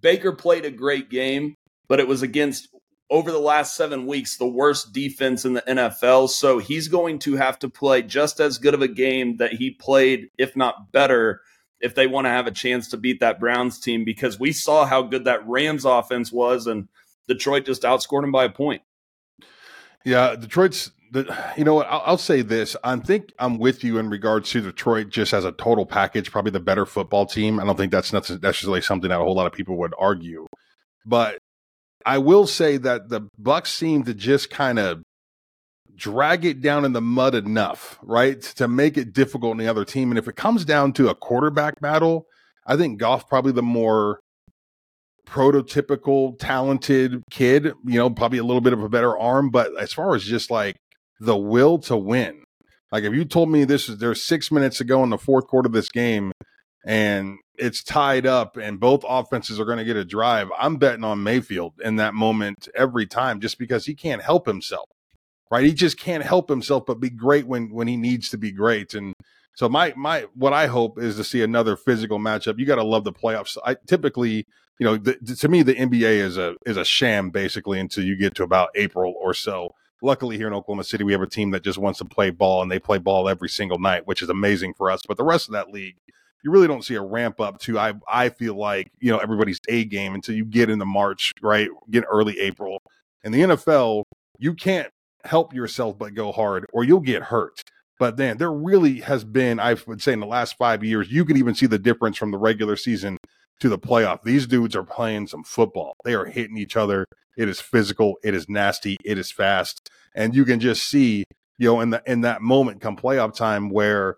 Baker 0.00 0.32
played 0.32 0.64
a 0.64 0.70
great 0.70 1.10
game, 1.10 1.54
but 1.88 2.00
it 2.00 2.08
was 2.08 2.22
against 2.22 2.68
over 3.10 3.32
the 3.32 3.38
last 3.38 3.74
seven 3.74 4.06
weeks 4.06 4.36
the 4.36 4.46
worst 4.46 4.92
defense 4.92 5.44
in 5.44 5.54
the 5.54 5.62
NFL. 5.62 6.28
So 6.28 6.58
he's 6.58 6.88
going 6.88 7.18
to 7.20 7.36
have 7.36 7.58
to 7.60 7.68
play 7.68 8.02
just 8.02 8.40
as 8.40 8.58
good 8.58 8.74
of 8.74 8.82
a 8.82 8.88
game 8.88 9.38
that 9.38 9.54
he 9.54 9.70
played, 9.70 10.28
if 10.36 10.54
not 10.56 10.92
better, 10.92 11.40
if 11.80 11.94
they 11.94 12.06
want 12.06 12.26
to 12.26 12.30
have 12.30 12.46
a 12.46 12.52
chance 12.52 12.88
to 12.88 12.96
beat 12.96 13.20
that 13.20 13.40
Browns 13.40 13.80
team 13.80 14.04
because 14.04 14.38
we 14.38 14.52
saw 14.52 14.84
how 14.84 15.02
good 15.02 15.24
that 15.24 15.46
Rams 15.48 15.84
offense 15.84 16.30
was 16.30 16.66
and 16.66 16.88
Detroit 17.28 17.64
just 17.64 17.82
outscored 17.82 18.24
him 18.24 18.32
by 18.32 18.44
a 18.44 18.50
point. 18.50 18.82
Yeah, 20.04 20.36
Detroit's 20.36 20.90
the, 21.10 21.52
you 21.56 21.64
know 21.64 21.74
what? 21.74 21.86
I'll, 21.88 22.02
I'll, 22.04 22.18
say 22.18 22.42
this. 22.42 22.76
I 22.84 22.96
think 22.96 23.32
I'm 23.38 23.58
with 23.58 23.84
you 23.84 23.98
in 23.98 24.10
regards 24.10 24.50
to 24.50 24.60
Detroit 24.60 25.08
just 25.08 25.32
as 25.32 25.44
a 25.44 25.52
total 25.52 25.86
package, 25.86 26.30
probably 26.30 26.50
the 26.50 26.60
better 26.60 26.86
football 26.86 27.26
team. 27.26 27.58
I 27.60 27.64
don't 27.64 27.76
think 27.76 27.92
that's 27.92 28.12
necessarily 28.12 28.80
something 28.80 29.08
that 29.08 29.20
a 29.20 29.24
whole 29.24 29.34
lot 29.34 29.46
of 29.46 29.52
people 29.52 29.78
would 29.78 29.94
argue. 29.98 30.46
But 31.06 31.38
I 32.04 32.18
will 32.18 32.46
say 32.46 32.76
that 32.78 33.08
the 33.08 33.28
Bucs 33.40 33.68
seem 33.68 34.04
to 34.04 34.14
just 34.14 34.50
kind 34.50 34.78
of 34.78 35.02
drag 35.94 36.44
it 36.44 36.60
down 36.60 36.84
in 36.84 36.92
the 36.92 37.00
mud 37.00 37.34
enough, 37.34 37.98
right, 38.02 38.40
to 38.40 38.68
make 38.68 38.96
it 38.96 39.12
difficult 39.12 39.52
on 39.52 39.56
the 39.56 39.68
other 39.68 39.84
team. 39.84 40.10
And 40.10 40.18
if 40.18 40.28
it 40.28 40.36
comes 40.36 40.64
down 40.64 40.92
to 40.94 41.08
a 41.08 41.14
quarterback 41.14 41.80
battle, 41.80 42.26
I 42.66 42.76
think 42.76 43.00
Goff 43.00 43.28
probably 43.28 43.52
the 43.52 43.62
more 43.62 44.20
prototypical 45.26 46.38
talented 46.38 47.22
kid, 47.30 47.72
you 47.84 47.98
know, 47.98 48.08
probably 48.10 48.38
a 48.38 48.44
little 48.44 48.60
bit 48.60 48.72
of 48.72 48.82
a 48.82 48.88
better 48.88 49.16
arm, 49.18 49.50
but 49.50 49.70
as 49.78 49.92
far 49.92 50.14
as 50.14 50.24
just 50.24 50.50
like 50.50 50.76
the 51.20 51.36
will 51.36 51.78
to 51.78 51.96
win. 51.96 52.44
Like 52.90 53.04
if 53.04 53.12
you 53.12 53.24
told 53.24 53.50
me 53.50 53.64
this 53.64 53.88
is 53.88 53.98
there's 53.98 54.22
six 54.22 54.50
minutes 54.50 54.78
to 54.78 54.84
go 54.84 55.02
in 55.02 55.10
the 55.10 55.18
fourth 55.18 55.46
quarter 55.46 55.66
of 55.66 55.72
this 55.72 55.88
game 55.88 56.32
and 56.86 57.36
it's 57.56 57.82
tied 57.82 58.24
up 58.24 58.56
and 58.56 58.80
both 58.80 59.04
offenses 59.06 59.60
are 59.60 59.64
going 59.64 59.78
to 59.78 59.84
get 59.84 59.96
a 59.96 60.04
drive, 60.04 60.48
I'm 60.58 60.76
betting 60.76 61.04
on 61.04 61.22
Mayfield 61.22 61.74
in 61.82 61.96
that 61.96 62.14
moment 62.14 62.68
every 62.74 63.06
time 63.06 63.40
just 63.40 63.58
because 63.58 63.86
he 63.86 63.94
can't 63.94 64.22
help 64.22 64.46
himself. 64.46 64.88
Right? 65.50 65.64
He 65.64 65.72
just 65.72 65.98
can't 65.98 66.22
help 66.22 66.48
himself 66.50 66.84
but 66.86 67.00
be 67.00 67.10
great 67.10 67.46
when 67.46 67.72
when 67.72 67.88
he 67.88 67.96
needs 67.96 68.28
to 68.30 68.38
be 68.38 68.52
great. 68.52 68.94
And 68.94 69.14
so 69.54 69.68
my 69.68 69.94
my 69.96 70.26
what 70.34 70.52
I 70.52 70.66
hope 70.66 70.98
is 70.98 71.16
to 71.16 71.24
see 71.24 71.42
another 71.42 71.74
physical 71.74 72.18
matchup. 72.18 72.58
You 72.58 72.66
got 72.66 72.76
to 72.76 72.84
love 72.84 73.04
the 73.04 73.12
playoffs. 73.12 73.56
I 73.64 73.76
typically, 73.86 74.46
you 74.78 74.84
know, 74.84 74.96
the, 74.98 75.14
to 75.14 75.48
me 75.48 75.62
the 75.62 75.74
NBA 75.74 76.20
is 76.20 76.36
a 76.36 76.54
is 76.66 76.76
a 76.76 76.84
sham 76.84 77.30
basically 77.30 77.80
until 77.80 78.04
you 78.04 78.16
get 78.16 78.34
to 78.36 78.42
about 78.42 78.68
April 78.74 79.14
or 79.18 79.32
so 79.32 79.70
luckily 80.02 80.36
here 80.36 80.46
in 80.46 80.54
Oklahoma 80.54 80.84
City, 80.84 81.04
we 81.04 81.12
have 81.12 81.22
a 81.22 81.26
team 81.26 81.50
that 81.50 81.64
just 81.64 81.78
wants 81.78 81.98
to 81.98 82.04
play 82.04 82.30
ball 82.30 82.62
and 82.62 82.70
they 82.70 82.78
play 82.78 82.98
ball 82.98 83.28
every 83.28 83.48
single 83.48 83.78
night, 83.78 84.06
which 84.06 84.22
is 84.22 84.28
amazing 84.28 84.74
for 84.74 84.90
us. 84.90 85.00
But 85.06 85.16
the 85.16 85.24
rest 85.24 85.48
of 85.48 85.52
that 85.52 85.70
league, 85.70 85.96
you 86.44 86.50
really 86.50 86.68
don't 86.68 86.84
see 86.84 86.94
a 86.94 87.02
ramp 87.02 87.40
up 87.40 87.58
to 87.60 87.78
I 87.78 87.94
I 88.08 88.28
feel 88.28 88.54
like, 88.54 88.90
you 89.00 89.10
know, 89.10 89.18
everybody's 89.18 89.60
A 89.68 89.84
game 89.84 90.14
until 90.14 90.34
you 90.34 90.44
get 90.44 90.70
into 90.70 90.84
March, 90.84 91.32
right? 91.42 91.68
Get 91.90 92.04
early 92.10 92.38
April. 92.38 92.80
In 93.24 93.32
the 93.32 93.40
NFL, 93.40 94.04
you 94.38 94.54
can't 94.54 94.88
help 95.24 95.52
yourself 95.52 95.98
but 95.98 96.14
go 96.14 96.30
hard 96.32 96.66
or 96.72 96.84
you'll 96.84 97.00
get 97.00 97.24
hurt. 97.24 97.62
But 97.98 98.16
then 98.16 98.38
there 98.38 98.52
really 98.52 99.00
has 99.00 99.24
been, 99.24 99.58
I 99.58 99.76
would 99.86 100.00
say 100.00 100.12
in 100.12 100.20
the 100.20 100.26
last 100.26 100.56
five 100.56 100.84
years, 100.84 101.10
you 101.10 101.24
can 101.24 101.36
even 101.36 101.54
see 101.54 101.66
the 101.66 101.80
difference 101.80 102.16
from 102.16 102.30
the 102.30 102.38
regular 102.38 102.76
season 102.76 103.18
to 103.60 103.68
the 103.68 103.78
playoff. 103.78 104.22
These 104.22 104.46
dudes 104.46 104.76
are 104.76 104.84
playing 104.84 105.26
some 105.26 105.42
football. 105.42 105.94
They 106.04 106.14
are 106.14 106.26
hitting 106.26 106.56
each 106.56 106.76
other. 106.76 107.04
It 107.38 107.48
is 107.48 107.60
physical. 107.60 108.16
It 108.22 108.34
is 108.34 108.48
nasty. 108.48 108.96
It 109.04 109.16
is 109.16 109.30
fast. 109.32 109.88
And 110.14 110.34
you 110.34 110.44
can 110.44 110.60
just 110.60 110.82
see, 110.82 111.24
you 111.56 111.68
know, 111.68 111.80
in 111.80 111.90
the 111.90 112.02
in 112.04 112.22
that 112.22 112.42
moment 112.42 112.80
come 112.80 112.96
playoff 112.96 113.34
time 113.34 113.70
where, 113.70 114.16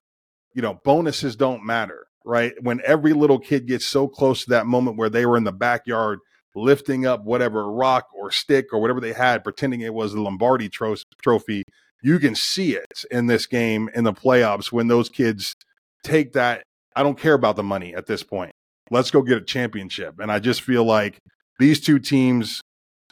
you 0.55 0.63
know, 0.63 0.81
bonuses 0.83 1.37
don't 1.37 1.65
matter, 1.65 2.07
right? 2.25 2.55
When 2.63 2.81
every 2.85 3.13
little 3.13 3.39
kid 3.39 3.67
gets 3.67 3.87
so 3.87 4.09
close 4.09 4.45
to 4.45 4.51
that 4.51 4.67
moment 4.67 4.97
where 4.97 5.11
they 5.11 5.27
were 5.27 5.37
in 5.37 5.45
the 5.45 5.53
backyard 5.53 6.21
lifting 6.55 7.07
up 7.07 7.23
whatever 7.25 7.71
rock 7.71 8.07
or 8.15 8.31
stick 8.31 8.73
or 8.73 8.81
whatever 8.81 9.01
they 9.01 9.13
had, 9.13 9.45
pretending 9.45 9.83
it 9.83 9.95
was 9.95 10.13
the 10.13 10.21
Lombardi 10.21 10.69
tro- 10.69 10.97
trophy, 11.23 11.63
you 12.03 12.19
can 12.19 12.35
see 12.35 12.75
it 12.75 13.05
in 13.11 13.27
this 13.27 13.47
game 13.47 13.91
in 13.95 14.05
the 14.05 14.13
playoffs 14.13 14.73
when 14.73 14.89
those 14.89 15.09
kids 15.09 15.55
take 16.03 16.33
that. 16.33 16.63
I 16.97 17.03
don't 17.03 17.19
care 17.19 17.35
about 17.35 17.57
the 17.57 17.63
money 17.63 17.95
at 17.95 18.07
this 18.07 18.23
point. 18.23 18.53
Let's 18.91 19.11
go 19.11 19.23
get 19.23 19.39
a 19.39 19.45
championship. 19.45 20.19
And 20.19 20.33
I 20.33 20.41
just 20.41 20.63
feel 20.63 20.85
like 20.85 21.19
these 21.59 21.81
two 21.81 21.99
teams 21.99 22.61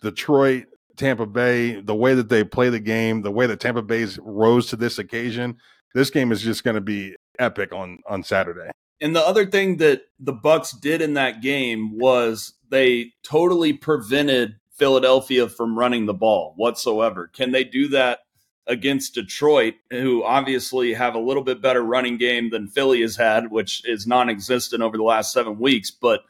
Detroit, 0.03 0.67
Tampa 0.97 1.27
Bay, 1.27 1.81
the 1.81 1.95
way 1.95 2.15
that 2.15 2.29
they 2.29 2.45
play 2.45 2.71
the 2.71 2.81
game, 2.81 3.23
the 3.23 3.31
way 3.31 3.47
that 3.47 3.61
Tampa 3.61 3.83
Bay's 3.83 4.19
rose 4.23 4.69
to 4.69 4.77
this 4.77 4.99
occasion, 4.99 5.57
this 5.95 6.11
game 6.11 6.33
is 6.33 6.43
just 6.43 6.65
going 6.65 6.75
to 6.75 6.81
be 6.81 7.15
epic 7.39 7.73
on 7.73 7.99
on 8.09 8.23
Saturday. 8.23 8.71
And 9.01 9.15
the 9.15 9.25
other 9.25 9.47
thing 9.47 9.77
that 9.77 10.03
the 10.19 10.33
Bucs 10.33 10.79
did 10.79 11.01
in 11.01 11.15
that 11.15 11.41
game 11.41 11.99
was 11.99 12.55
they 12.69 13.13
totally 13.23 13.73
prevented 13.73 14.57
Philadelphia 14.73 15.49
from 15.49 15.79
running 15.79 16.07
the 16.07 16.15
ball 16.15 16.55
whatsoever. 16.57 17.31
Can 17.33 17.53
they 17.53 17.65
do 17.65 17.89
that 17.89 18.21
against 18.67 19.15
Detroit, 19.15 19.75
who 19.91 20.23
obviously 20.23 20.93
have 20.93 21.15
a 21.15 21.21
little 21.21 21.43
bit 21.43 21.63
better 21.63 21.83
running 21.83 22.19
game 22.19 22.51
than 22.51 22.69
Philly 22.69 23.01
has 23.01 23.17
had, 23.17 23.51
which 23.51 23.83
is 23.87 24.07
non-existent 24.07 24.83
over 24.83 24.97
the 24.97 25.03
last 25.03 25.33
seven 25.33 25.59
weeks, 25.59 25.91
but 25.91 26.21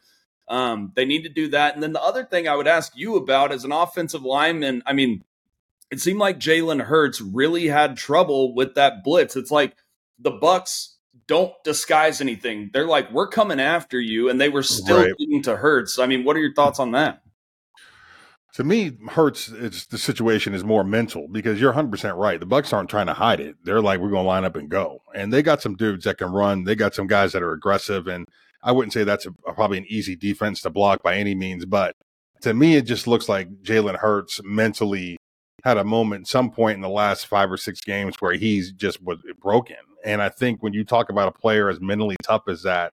um, 0.49 0.91
they 0.95 1.05
need 1.05 1.23
to 1.23 1.29
do 1.29 1.47
that. 1.49 1.75
And 1.75 1.83
then 1.83 1.93
the 1.93 2.01
other 2.01 2.25
thing 2.25 2.47
I 2.47 2.55
would 2.55 2.67
ask 2.67 2.93
you 2.95 3.15
about 3.15 3.51
as 3.51 3.63
an 3.63 3.71
offensive 3.71 4.23
lineman, 4.23 4.81
I 4.85 4.93
mean, 4.93 5.23
it 5.91 6.01
seemed 6.01 6.19
like 6.19 6.39
Jalen 6.39 6.81
Hurts 6.81 7.21
really 7.21 7.67
had 7.67 7.97
trouble 7.97 8.53
with 8.55 8.75
that 8.75 9.03
blitz. 9.03 9.35
It's 9.35 9.51
like 9.51 9.75
the 10.17 10.31
Bucs 10.31 10.95
don't 11.27 11.53
disguise 11.63 12.21
anything. 12.21 12.71
They're 12.73 12.87
like, 12.87 13.11
we're 13.11 13.27
coming 13.27 13.59
after 13.59 13.99
you, 13.99 14.29
and 14.29 14.41
they 14.41 14.49
were 14.49 14.63
still 14.63 15.03
right. 15.03 15.13
getting 15.17 15.43
to 15.43 15.55
Hurts. 15.55 15.99
I 15.99 16.07
mean, 16.07 16.25
what 16.25 16.35
are 16.35 16.39
your 16.39 16.53
thoughts 16.53 16.79
on 16.79 16.91
that? 16.91 17.21
To 18.55 18.63
me, 18.63 18.97
Hurts, 19.09 19.49
it's 19.49 19.85
the 19.85 19.99
situation 19.99 20.55
is 20.55 20.63
more 20.63 20.83
mental 20.83 21.27
because 21.27 21.61
you're 21.61 21.69
100 21.69 21.91
percent 21.91 22.17
right. 22.17 22.39
The 22.39 22.47
Bucs 22.47 22.73
aren't 22.73 22.89
trying 22.89 23.05
to 23.05 23.13
hide 23.13 23.39
it. 23.39 23.55
They're 23.63 23.81
like, 23.81 23.99
we're 23.99 24.09
going 24.09 24.23
to 24.23 24.27
line 24.27 24.43
up 24.43 24.55
and 24.55 24.69
go, 24.69 25.03
and 25.15 25.31
they 25.31 25.43
got 25.43 25.61
some 25.61 25.75
dudes 25.75 26.05
that 26.05 26.17
can 26.17 26.31
run. 26.31 26.63
They 26.63 26.75
got 26.75 26.95
some 26.95 27.05
guys 27.05 27.33
that 27.33 27.43
are 27.43 27.53
aggressive, 27.53 28.07
and 28.07 28.27
I 28.61 28.71
wouldn't 28.71 28.93
say 28.93 29.03
that's 29.03 29.25
a, 29.25 29.31
probably 29.31 29.77
an 29.77 29.85
easy 29.87 30.15
defense 30.15 30.61
to 30.61 30.69
block 30.69 31.01
by 31.03 31.15
any 31.15 31.35
means, 31.35 31.65
but 31.65 31.95
to 32.41 32.53
me, 32.53 32.75
it 32.75 32.83
just 32.83 33.07
looks 33.07 33.27
like 33.27 33.49
Jalen 33.63 33.97
Hurts 33.97 34.41
mentally 34.43 35.17
had 35.63 35.77
a 35.77 35.83
moment 35.83 36.27
some 36.27 36.51
point 36.51 36.75
in 36.75 36.81
the 36.81 36.89
last 36.89 37.27
five 37.27 37.51
or 37.51 37.57
six 37.57 37.81
games 37.81 38.15
where 38.19 38.33
he's 38.33 38.71
just 38.71 39.03
was 39.03 39.19
broken. 39.41 39.75
And 40.05 40.21
I 40.21 40.29
think 40.29 40.63
when 40.63 40.73
you 40.73 40.85
talk 40.85 41.09
about 41.09 41.27
a 41.27 41.37
player 41.37 41.69
as 41.69 41.81
mentally 41.81 42.15
tough 42.23 42.43
as 42.47 42.63
that, 42.63 42.93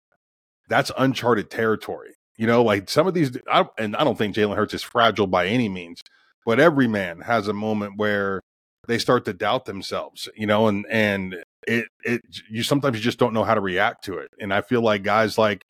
that's 0.70 0.92
uncharted 0.98 1.50
territory. 1.50 2.14
You 2.38 2.48
know, 2.48 2.64
like 2.64 2.90
some 2.90 3.08
of 3.08 3.14
these, 3.14 3.36
I, 3.52 3.66
and 3.78 3.96
I 3.96 4.04
don't 4.04 4.18
think 4.18 4.36
Jalen 4.36 4.56
Hurts 4.56 4.74
is 4.74 4.84
fragile 4.84 5.28
by 5.28 5.48
any 5.48 5.70
means, 5.70 6.02
but 6.46 6.60
every 6.60 6.88
man 6.88 7.22
has 7.22 7.48
a 7.48 7.54
moment 7.54 7.98
where 7.98 8.42
they 8.88 8.98
start 8.98 9.26
to 9.26 9.34
doubt 9.34 9.66
themselves, 9.66 10.30
you 10.36 10.48
know, 10.48 10.68
and 10.68 10.86
and 10.90 11.44
it 11.68 11.86
it 12.04 12.22
you 12.50 12.64
sometimes 12.64 12.98
you 12.98 13.04
just 13.04 13.20
don't 13.20 13.34
know 13.34 13.44
how 13.44 13.56
to 13.56 13.62
react 13.62 14.04
to 14.06 14.18
it. 14.18 14.30
And 14.40 14.54
I 14.54 14.62
feel 14.62 14.82
like 14.82 15.04
guys 15.04 15.38
like 15.38 15.64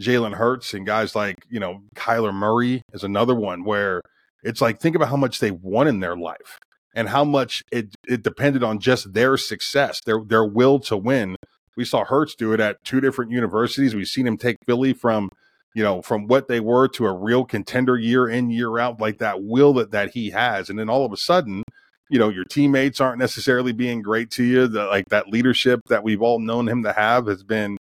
Jalen 0.00 0.34
Hurts 0.34 0.74
and 0.74 0.86
guys 0.86 1.14
like, 1.14 1.36
you 1.50 1.60
know, 1.60 1.80
Kyler 1.96 2.32
Murray 2.32 2.82
is 2.92 3.04
another 3.04 3.34
one 3.34 3.64
where 3.64 4.02
it's 4.42 4.60
like 4.60 4.80
think 4.80 4.94
about 4.94 5.08
how 5.08 5.16
much 5.16 5.40
they 5.40 5.50
won 5.50 5.88
in 5.88 6.00
their 6.00 6.16
life 6.16 6.58
and 6.94 7.08
how 7.08 7.24
much 7.24 7.62
it 7.72 7.94
it 8.06 8.22
depended 8.22 8.62
on 8.62 8.78
just 8.78 9.12
their 9.12 9.36
success, 9.36 10.00
their 10.04 10.22
their 10.24 10.44
will 10.44 10.78
to 10.80 10.96
win. 10.96 11.36
We 11.76 11.84
saw 11.84 12.04
Hurts 12.04 12.34
do 12.34 12.52
it 12.52 12.60
at 12.60 12.82
two 12.84 13.00
different 13.00 13.30
universities. 13.30 13.94
We've 13.94 14.06
seen 14.06 14.26
him 14.26 14.36
take 14.36 14.56
Philly 14.66 14.92
from, 14.92 15.28
you 15.74 15.84
know, 15.84 16.02
from 16.02 16.26
what 16.26 16.48
they 16.48 16.58
were 16.58 16.88
to 16.88 17.06
a 17.06 17.16
real 17.16 17.44
contender 17.44 17.96
year 17.96 18.28
in, 18.28 18.50
year 18.50 18.78
out, 18.78 19.00
like 19.00 19.18
that 19.18 19.44
will 19.44 19.72
that 19.74 19.92
that 19.92 20.10
he 20.10 20.30
has. 20.30 20.70
And 20.70 20.78
then 20.78 20.88
all 20.88 21.04
of 21.04 21.12
a 21.12 21.16
sudden, 21.16 21.62
you 22.08 22.18
know 22.18 22.28
your 22.28 22.44
teammates 22.44 23.00
aren't 23.00 23.18
necessarily 23.18 23.72
being 23.72 24.02
great 24.02 24.30
to 24.30 24.44
you 24.44 24.66
the, 24.66 24.84
like 24.86 25.06
that 25.08 25.28
leadership 25.28 25.80
that 25.88 26.02
we've 26.02 26.22
all 26.22 26.38
known 26.38 26.68
him 26.68 26.82
to 26.82 26.92
have 26.92 27.26
has 27.26 27.42
been 27.42 27.76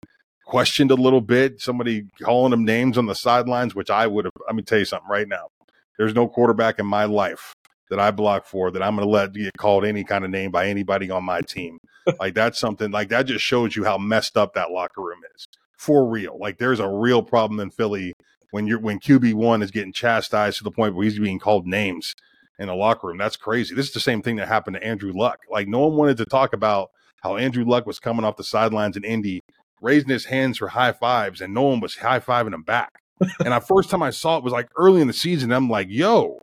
questioned 0.45 0.91
a 0.91 0.95
little 0.95 1.21
bit 1.21 1.61
somebody 1.61 2.07
calling 2.23 2.53
him 2.53 2.65
names 2.65 2.99
on 2.99 3.07
the 3.07 3.15
sidelines 3.15 3.75
which 3.75 3.91
i 3.91 4.07
would 4.07 4.25
have 4.25 4.33
let 4.47 4.55
me 4.55 4.63
tell 4.63 4.79
you 4.79 4.85
something 4.85 5.09
right 5.09 5.29
now. 5.29 5.49
There's 5.99 6.15
no 6.15 6.29
quarterback 6.29 6.79
in 6.79 6.87
my 6.87 7.05
life 7.05 7.55
that 7.91 7.99
i 7.99 8.11
block 8.11 8.47
for 8.47 8.71
that 8.71 8.83
i'm 8.83 8.97
going 8.97 9.07
to 9.07 9.11
let 9.11 9.33
get 9.33 9.57
called 9.57 9.85
any 9.85 10.05
kind 10.05 10.25
of 10.25 10.31
name 10.31 10.51
by 10.51 10.69
anybody 10.69 11.11
on 11.11 11.25
my 11.25 11.41
team. 11.41 11.79
Like 12.21 12.35
that's 12.35 12.61
something 12.61 12.93
like 12.93 13.09
that 13.09 13.27
just 13.27 13.45
shows 13.45 13.75
you 13.75 13.83
how 13.83 13.99
messed 13.99 14.37
up 14.37 14.55
that 14.55 14.71
locker 14.71 15.03
room 15.03 15.19
is 15.35 15.49
for 15.77 16.09
real. 16.09 16.39
Like 16.39 16.59
there's 16.59 16.79
a 16.79 16.89
real 16.89 17.21
problem 17.21 17.59
in 17.59 17.71
philly 17.71 18.13
when 18.53 18.69
you're 18.69 18.79
when 18.79 19.01
qb1 19.01 19.61
is 19.61 19.73
getting 19.73 19.93
chastised 19.93 20.59
to 20.59 20.65
the 20.65 20.71
point 20.71 20.95
where 20.95 21.03
he's 21.03 21.19
being 21.19 21.41
called 21.41 21.67
names 21.67 22.15
in 22.59 22.69
the 22.69 22.75
locker 22.75 23.09
room. 23.09 23.19
That's 23.19 23.37
crazy. 23.37 23.75
This 23.75 23.87
is 23.87 23.93
the 23.93 24.01
same 24.01 24.23
thing 24.23 24.37
that 24.37 24.49
happened 24.49 24.77
to 24.77 24.85
Andrew 24.85 25.13
Luck. 25.15 25.41
Like 25.51 25.69
no 25.69 25.81
one 25.87 25.97
wanted 25.97 26.17
to 26.19 26.25
talk 26.25 26.53
about 26.53 26.91
how 27.23 27.37
Andrew 27.37 27.65
Luck 27.65 27.87
was 27.87 27.99
coming 27.99 28.25
off 28.25 28.37
the 28.37 28.45
sidelines 28.45 28.97
in 28.97 29.05
Indy, 29.05 29.43
raising 29.81 30.09
his 30.09 30.27
hands 30.27 30.59
for 30.59 30.69
high 30.69 30.93
fives, 30.93 31.41
and 31.41 31.53
no 31.53 31.63
one 31.63 31.81
was 31.81 31.97
high 31.97 32.21
fiving 32.21 32.55
him 32.55 32.63
back. 32.63 32.91
and 33.21 33.53
the 33.53 33.61
first 33.61 33.91
time 33.91 34.03
I 34.03 34.11
saw 34.11 34.37
it 34.37 34.45
was 34.45 34.53
like 34.53 34.69
early 34.77 35.01
in 35.01 35.07
the 35.07 35.13
season. 35.13 35.53
I'm 35.53 35.71
like, 35.71 35.89
yo, 35.91 36.39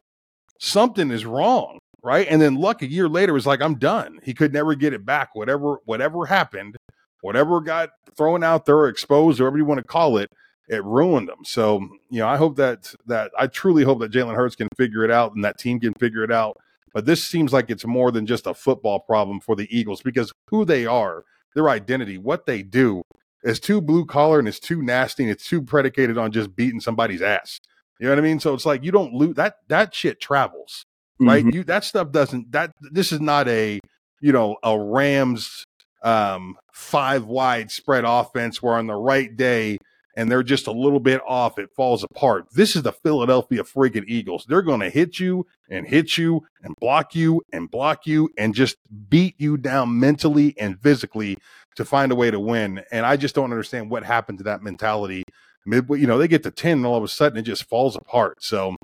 something 0.59 1.11
is 1.11 1.25
wrong. 1.25 1.79
Right. 2.03 2.27
And 2.29 2.41
then 2.41 2.55
Luck 2.55 2.81
a 2.81 2.91
year 2.91 3.07
later 3.07 3.31
was 3.31 3.47
like, 3.47 3.61
I'm 3.61 3.75
done. 3.75 4.19
He 4.23 4.33
could 4.33 4.51
never 4.51 4.75
get 4.75 4.91
it 4.91 5.05
back. 5.05 5.29
Whatever, 5.35 5.77
whatever 5.85 6.25
happened, 6.25 6.75
whatever 7.21 7.61
got 7.61 7.91
thrown 8.17 8.43
out 8.43 8.65
there 8.65 8.79
or 8.79 8.89
exposed, 8.89 9.39
or 9.39 9.45
whatever 9.45 9.57
you 9.59 9.65
want 9.65 9.77
to 9.77 9.85
call 9.85 10.17
it, 10.17 10.29
it 10.67 10.83
ruined 10.83 11.27
them. 11.27 11.43
So, 11.43 11.81
you 12.09 12.19
know, 12.19 12.27
I 12.27 12.37
hope 12.37 12.55
that 12.57 12.93
that 13.07 13.31
I 13.37 13.47
truly 13.47 13.83
hope 13.83 13.99
that 13.99 14.11
Jalen 14.11 14.35
Hurts 14.35 14.55
can 14.55 14.69
figure 14.77 15.03
it 15.03 15.11
out 15.11 15.35
and 15.35 15.43
that 15.43 15.57
team 15.57 15.79
can 15.79 15.93
figure 15.93 16.23
it 16.23 16.31
out. 16.31 16.57
But 16.93 17.05
this 17.05 17.23
seems 17.23 17.51
like 17.51 17.69
it's 17.69 17.85
more 17.85 18.11
than 18.11 18.25
just 18.25 18.47
a 18.47 18.53
football 18.53 18.99
problem 18.99 19.39
for 19.39 19.55
the 19.55 19.67
Eagles 19.75 20.01
because 20.01 20.31
who 20.49 20.63
they 20.63 20.85
are, 20.85 21.23
their 21.55 21.69
identity, 21.69 22.17
what 22.17 22.45
they 22.45 22.61
do 22.61 23.01
is 23.43 23.59
too 23.59 23.81
blue 23.81 24.05
collar 24.05 24.39
and 24.39 24.47
it's 24.47 24.59
too 24.59 24.81
nasty 24.81 25.23
and 25.23 25.31
it's 25.31 25.45
too 25.45 25.61
predicated 25.61 26.17
on 26.17 26.31
just 26.31 26.55
beating 26.55 26.79
somebody's 26.79 27.21
ass. 27.21 27.59
You 27.99 28.07
know 28.07 28.13
what 28.13 28.19
I 28.19 28.21
mean? 28.21 28.39
So 28.39 28.53
it's 28.53 28.65
like 28.65 28.83
you 28.83 28.91
don't 28.91 29.13
lose 29.13 29.35
that 29.35 29.57
that 29.67 29.93
shit 29.93 30.19
travels. 30.19 30.85
Right? 31.19 31.45
Mm-hmm. 31.45 31.55
You 31.55 31.63
that 31.65 31.83
stuff 31.83 32.11
doesn't 32.11 32.51
that 32.51 32.71
this 32.79 33.11
is 33.11 33.21
not 33.21 33.47
a, 33.47 33.79
you 34.21 34.31
know, 34.31 34.57
a 34.63 34.77
Rams 34.79 35.65
um 36.03 36.57
five 36.73 37.25
wide 37.25 37.71
spread 37.71 38.03
offense 38.05 38.61
where 38.61 38.75
on 38.75 38.87
the 38.87 38.95
right 38.95 39.35
day 39.35 39.77
and 40.15 40.31
they're 40.31 40.43
just 40.43 40.67
a 40.67 40.71
little 40.71 40.99
bit 40.99 41.21
off, 41.27 41.57
it 41.57 41.69
falls 41.75 42.03
apart. 42.03 42.45
This 42.53 42.75
is 42.75 42.83
the 42.83 42.91
Philadelphia 42.91 43.63
friggin' 43.63 44.05
Eagles. 44.07 44.45
They're 44.47 44.61
going 44.61 44.81
to 44.81 44.89
hit 44.89 45.19
you 45.19 45.45
and 45.69 45.87
hit 45.87 46.17
you 46.17 46.41
and 46.61 46.75
block 46.79 47.15
you 47.15 47.41
and 47.51 47.69
block 47.69 48.05
you 48.05 48.29
and 48.37 48.53
just 48.53 48.77
beat 49.09 49.35
you 49.39 49.57
down 49.57 49.99
mentally 49.99 50.55
and 50.59 50.79
physically 50.81 51.37
to 51.75 51.85
find 51.85 52.11
a 52.11 52.15
way 52.15 52.29
to 52.29 52.39
win. 52.39 52.83
And 52.91 53.05
I 53.05 53.17
just 53.17 53.33
don't 53.33 53.51
understand 53.51 53.89
what 53.89 54.03
happened 54.03 54.37
to 54.39 54.43
that 54.43 54.61
mentality. 54.61 55.23
You 55.65 56.07
know, 56.07 56.17
they 56.17 56.27
get 56.27 56.43
to 56.43 56.51
10 56.51 56.77
and 56.79 56.85
all 56.85 56.97
of 56.97 57.03
a 57.03 57.07
sudden 57.07 57.37
it 57.39 57.43
just 57.43 57.67
falls 57.67 57.95
apart. 57.95 58.43
So 58.43 58.75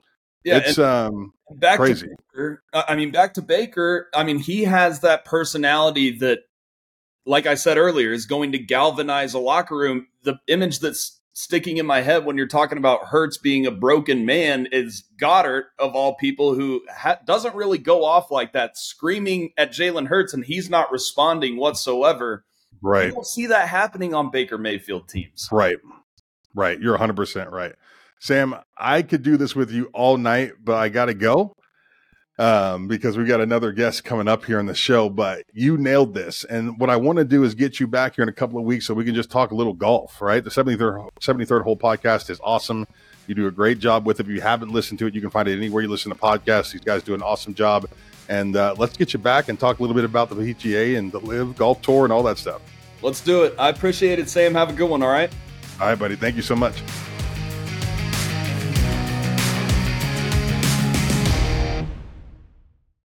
yeah, 0.43 0.57
it's 0.57 0.79
um 0.79 1.33
back 1.51 1.77
crazy. 1.77 2.07
To 2.07 2.15
Baker, 2.33 2.63
I 2.73 2.95
mean, 2.95 3.11
back 3.11 3.33
to 3.33 3.41
Baker. 3.41 4.07
I 4.13 4.23
mean, 4.23 4.39
he 4.39 4.63
has 4.63 5.01
that 5.01 5.25
personality 5.25 6.17
that, 6.19 6.39
like 7.25 7.45
I 7.45 7.55
said 7.55 7.77
earlier, 7.77 8.13
is 8.13 8.25
going 8.25 8.53
to 8.53 8.57
galvanize 8.57 9.33
a 9.33 9.39
locker 9.39 9.75
room. 9.75 10.07
The 10.23 10.39
image 10.47 10.79
that's 10.79 11.18
sticking 11.39 11.77
in 11.77 11.85
my 11.85 12.01
head 12.01 12.25
when 12.25 12.37
you're 12.37 12.47
talking 12.47 12.77
about 12.77 13.05
Hurts 13.05 13.37
being 13.37 13.65
a 13.65 13.71
broken 13.71 14.25
man 14.25 14.67
is 14.73 15.05
Goddard 15.17 15.67
of 15.79 15.95
all 15.95 16.15
people 16.15 16.53
who 16.53 16.81
ha- 16.93 17.19
doesn't 17.25 17.55
really 17.55 17.77
go 17.77 18.03
off 18.03 18.29
like 18.29 18.51
that, 18.53 18.77
screaming 18.77 19.51
at 19.57 19.71
Jalen 19.71 20.07
Hurts, 20.07 20.33
and 20.33 20.43
he's 20.43 20.69
not 20.69 20.91
responding 20.91 21.55
whatsoever. 21.55 22.43
Right. 22.81 23.07
You 23.07 23.13
don't 23.13 23.25
see 23.25 23.45
that 23.47 23.69
happening 23.69 24.13
on 24.13 24.31
Baker 24.31 24.57
Mayfield 24.57 25.07
teams. 25.07 25.47
Right. 25.49 25.77
Right. 26.53 26.79
You're 26.79 26.97
100% 26.97 27.49
right. 27.51 27.73
Sam, 28.19 28.55
I 28.77 29.01
could 29.01 29.23
do 29.23 29.37
this 29.37 29.55
with 29.55 29.71
you 29.71 29.89
all 29.93 30.17
night, 30.17 30.53
but 30.61 30.75
I 30.75 30.89
got 30.89 31.05
to 31.05 31.13
go 31.13 31.55
um, 32.39 32.87
because 32.87 33.17
we've 33.17 33.27
got 33.27 33.41
another 33.41 33.71
guest 33.71 34.03
coming 34.03 34.27
up 34.27 34.45
here 34.45 34.57
on 34.57 34.65
the 34.65 34.73
show. 34.73 35.09
But 35.09 35.43
you 35.53 35.77
nailed 35.77 36.15
this, 36.15 36.45
and 36.45 36.79
what 36.79 36.89
I 36.89 36.95
want 36.95 37.17
to 37.19 37.25
do 37.25 37.43
is 37.43 37.53
get 37.53 37.79
you 37.79 37.85
back 37.85 38.15
here 38.15 38.23
in 38.23 38.29
a 38.29 38.33
couple 38.33 38.57
of 38.57 38.65
weeks 38.65 38.87
so 38.87 38.95
we 38.95 39.05
can 39.05 39.13
just 39.13 39.29
talk 39.29 39.51
a 39.51 39.55
little 39.55 39.73
golf. 39.73 40.19
Right, 40.21 40.43
the 40.43 40.49
73rd 40.49 41.09
73rd 41.19 41.63
hole 41.63 41.77
podcast 41.77 42.31
is 42.31 42.39
awesome. 42.43 42.87
You 43.27 43.35
do 43.35 43.45
a 43.45 43.51
great 43.51 43.77
job 43.77 44.07
with 44.07 44.19
it. 44.19 44.25
If 44.25 44.31
you 44.31 44.41
haven't 44.41 44.71
listened 44.71 44.97
to 44.99 45.05
it, 45.05 45.13
you 45.13 45.21
can 45.21 45.29
find 45.29 45.47
it 45.47 45.55
anywhere 45.55 45.83
you 45.83 45.89
listen 45.89 46.11
to 46.11 46.17
podcasts. 46.17 46.71
These 46.71 46.81
guys 46.81 47.03
do 47.03 47.13
an 47.13 47.21
awesome 47.21 47.53
job. 47.53 47.87
And 48.27 48.55
uh, 48.55 48.73
let's 48.77 48.97
get 48.97 49.13
you 49.13 49.19
back 49.19 49.49
and 49.49 49.59
talk 49.59 49.77
a 49.77 49.83
little 49.83 49.95
bit 49.95 50.03
about 50.03 50.29
the 50.29 50.35
PGA 50.35 50.97
and 50.97 51.11
the 51.11 51.19
LIV 51.19 51.55
Golf 51.55 51.81
Tour 51.83 52.05
and 52.05 52.13
all 52.13 52.23
that 52.23 52.39
stuff. 52.39 52.61
Let's 53.01 53.21
do 53.21 53.43
it. 53.43 53.53
I 53.59 53.69
appreciate 53.69 54.17
it, 54.17 54.29
Sam. 54.29 54.53
Have 54.55 54.69
a 54.69 54.73
good 54.73 54.89
one. 54.89 55.03
All 55.03 55.09
right. 55.09 55.31
All 55.79 55.87
right, 55.87 55.97
buddy. 55.97 56.15
Thank 56.15 56.35
you 56.35 56.41
so 56.41 56.55
much. 56.55 56.81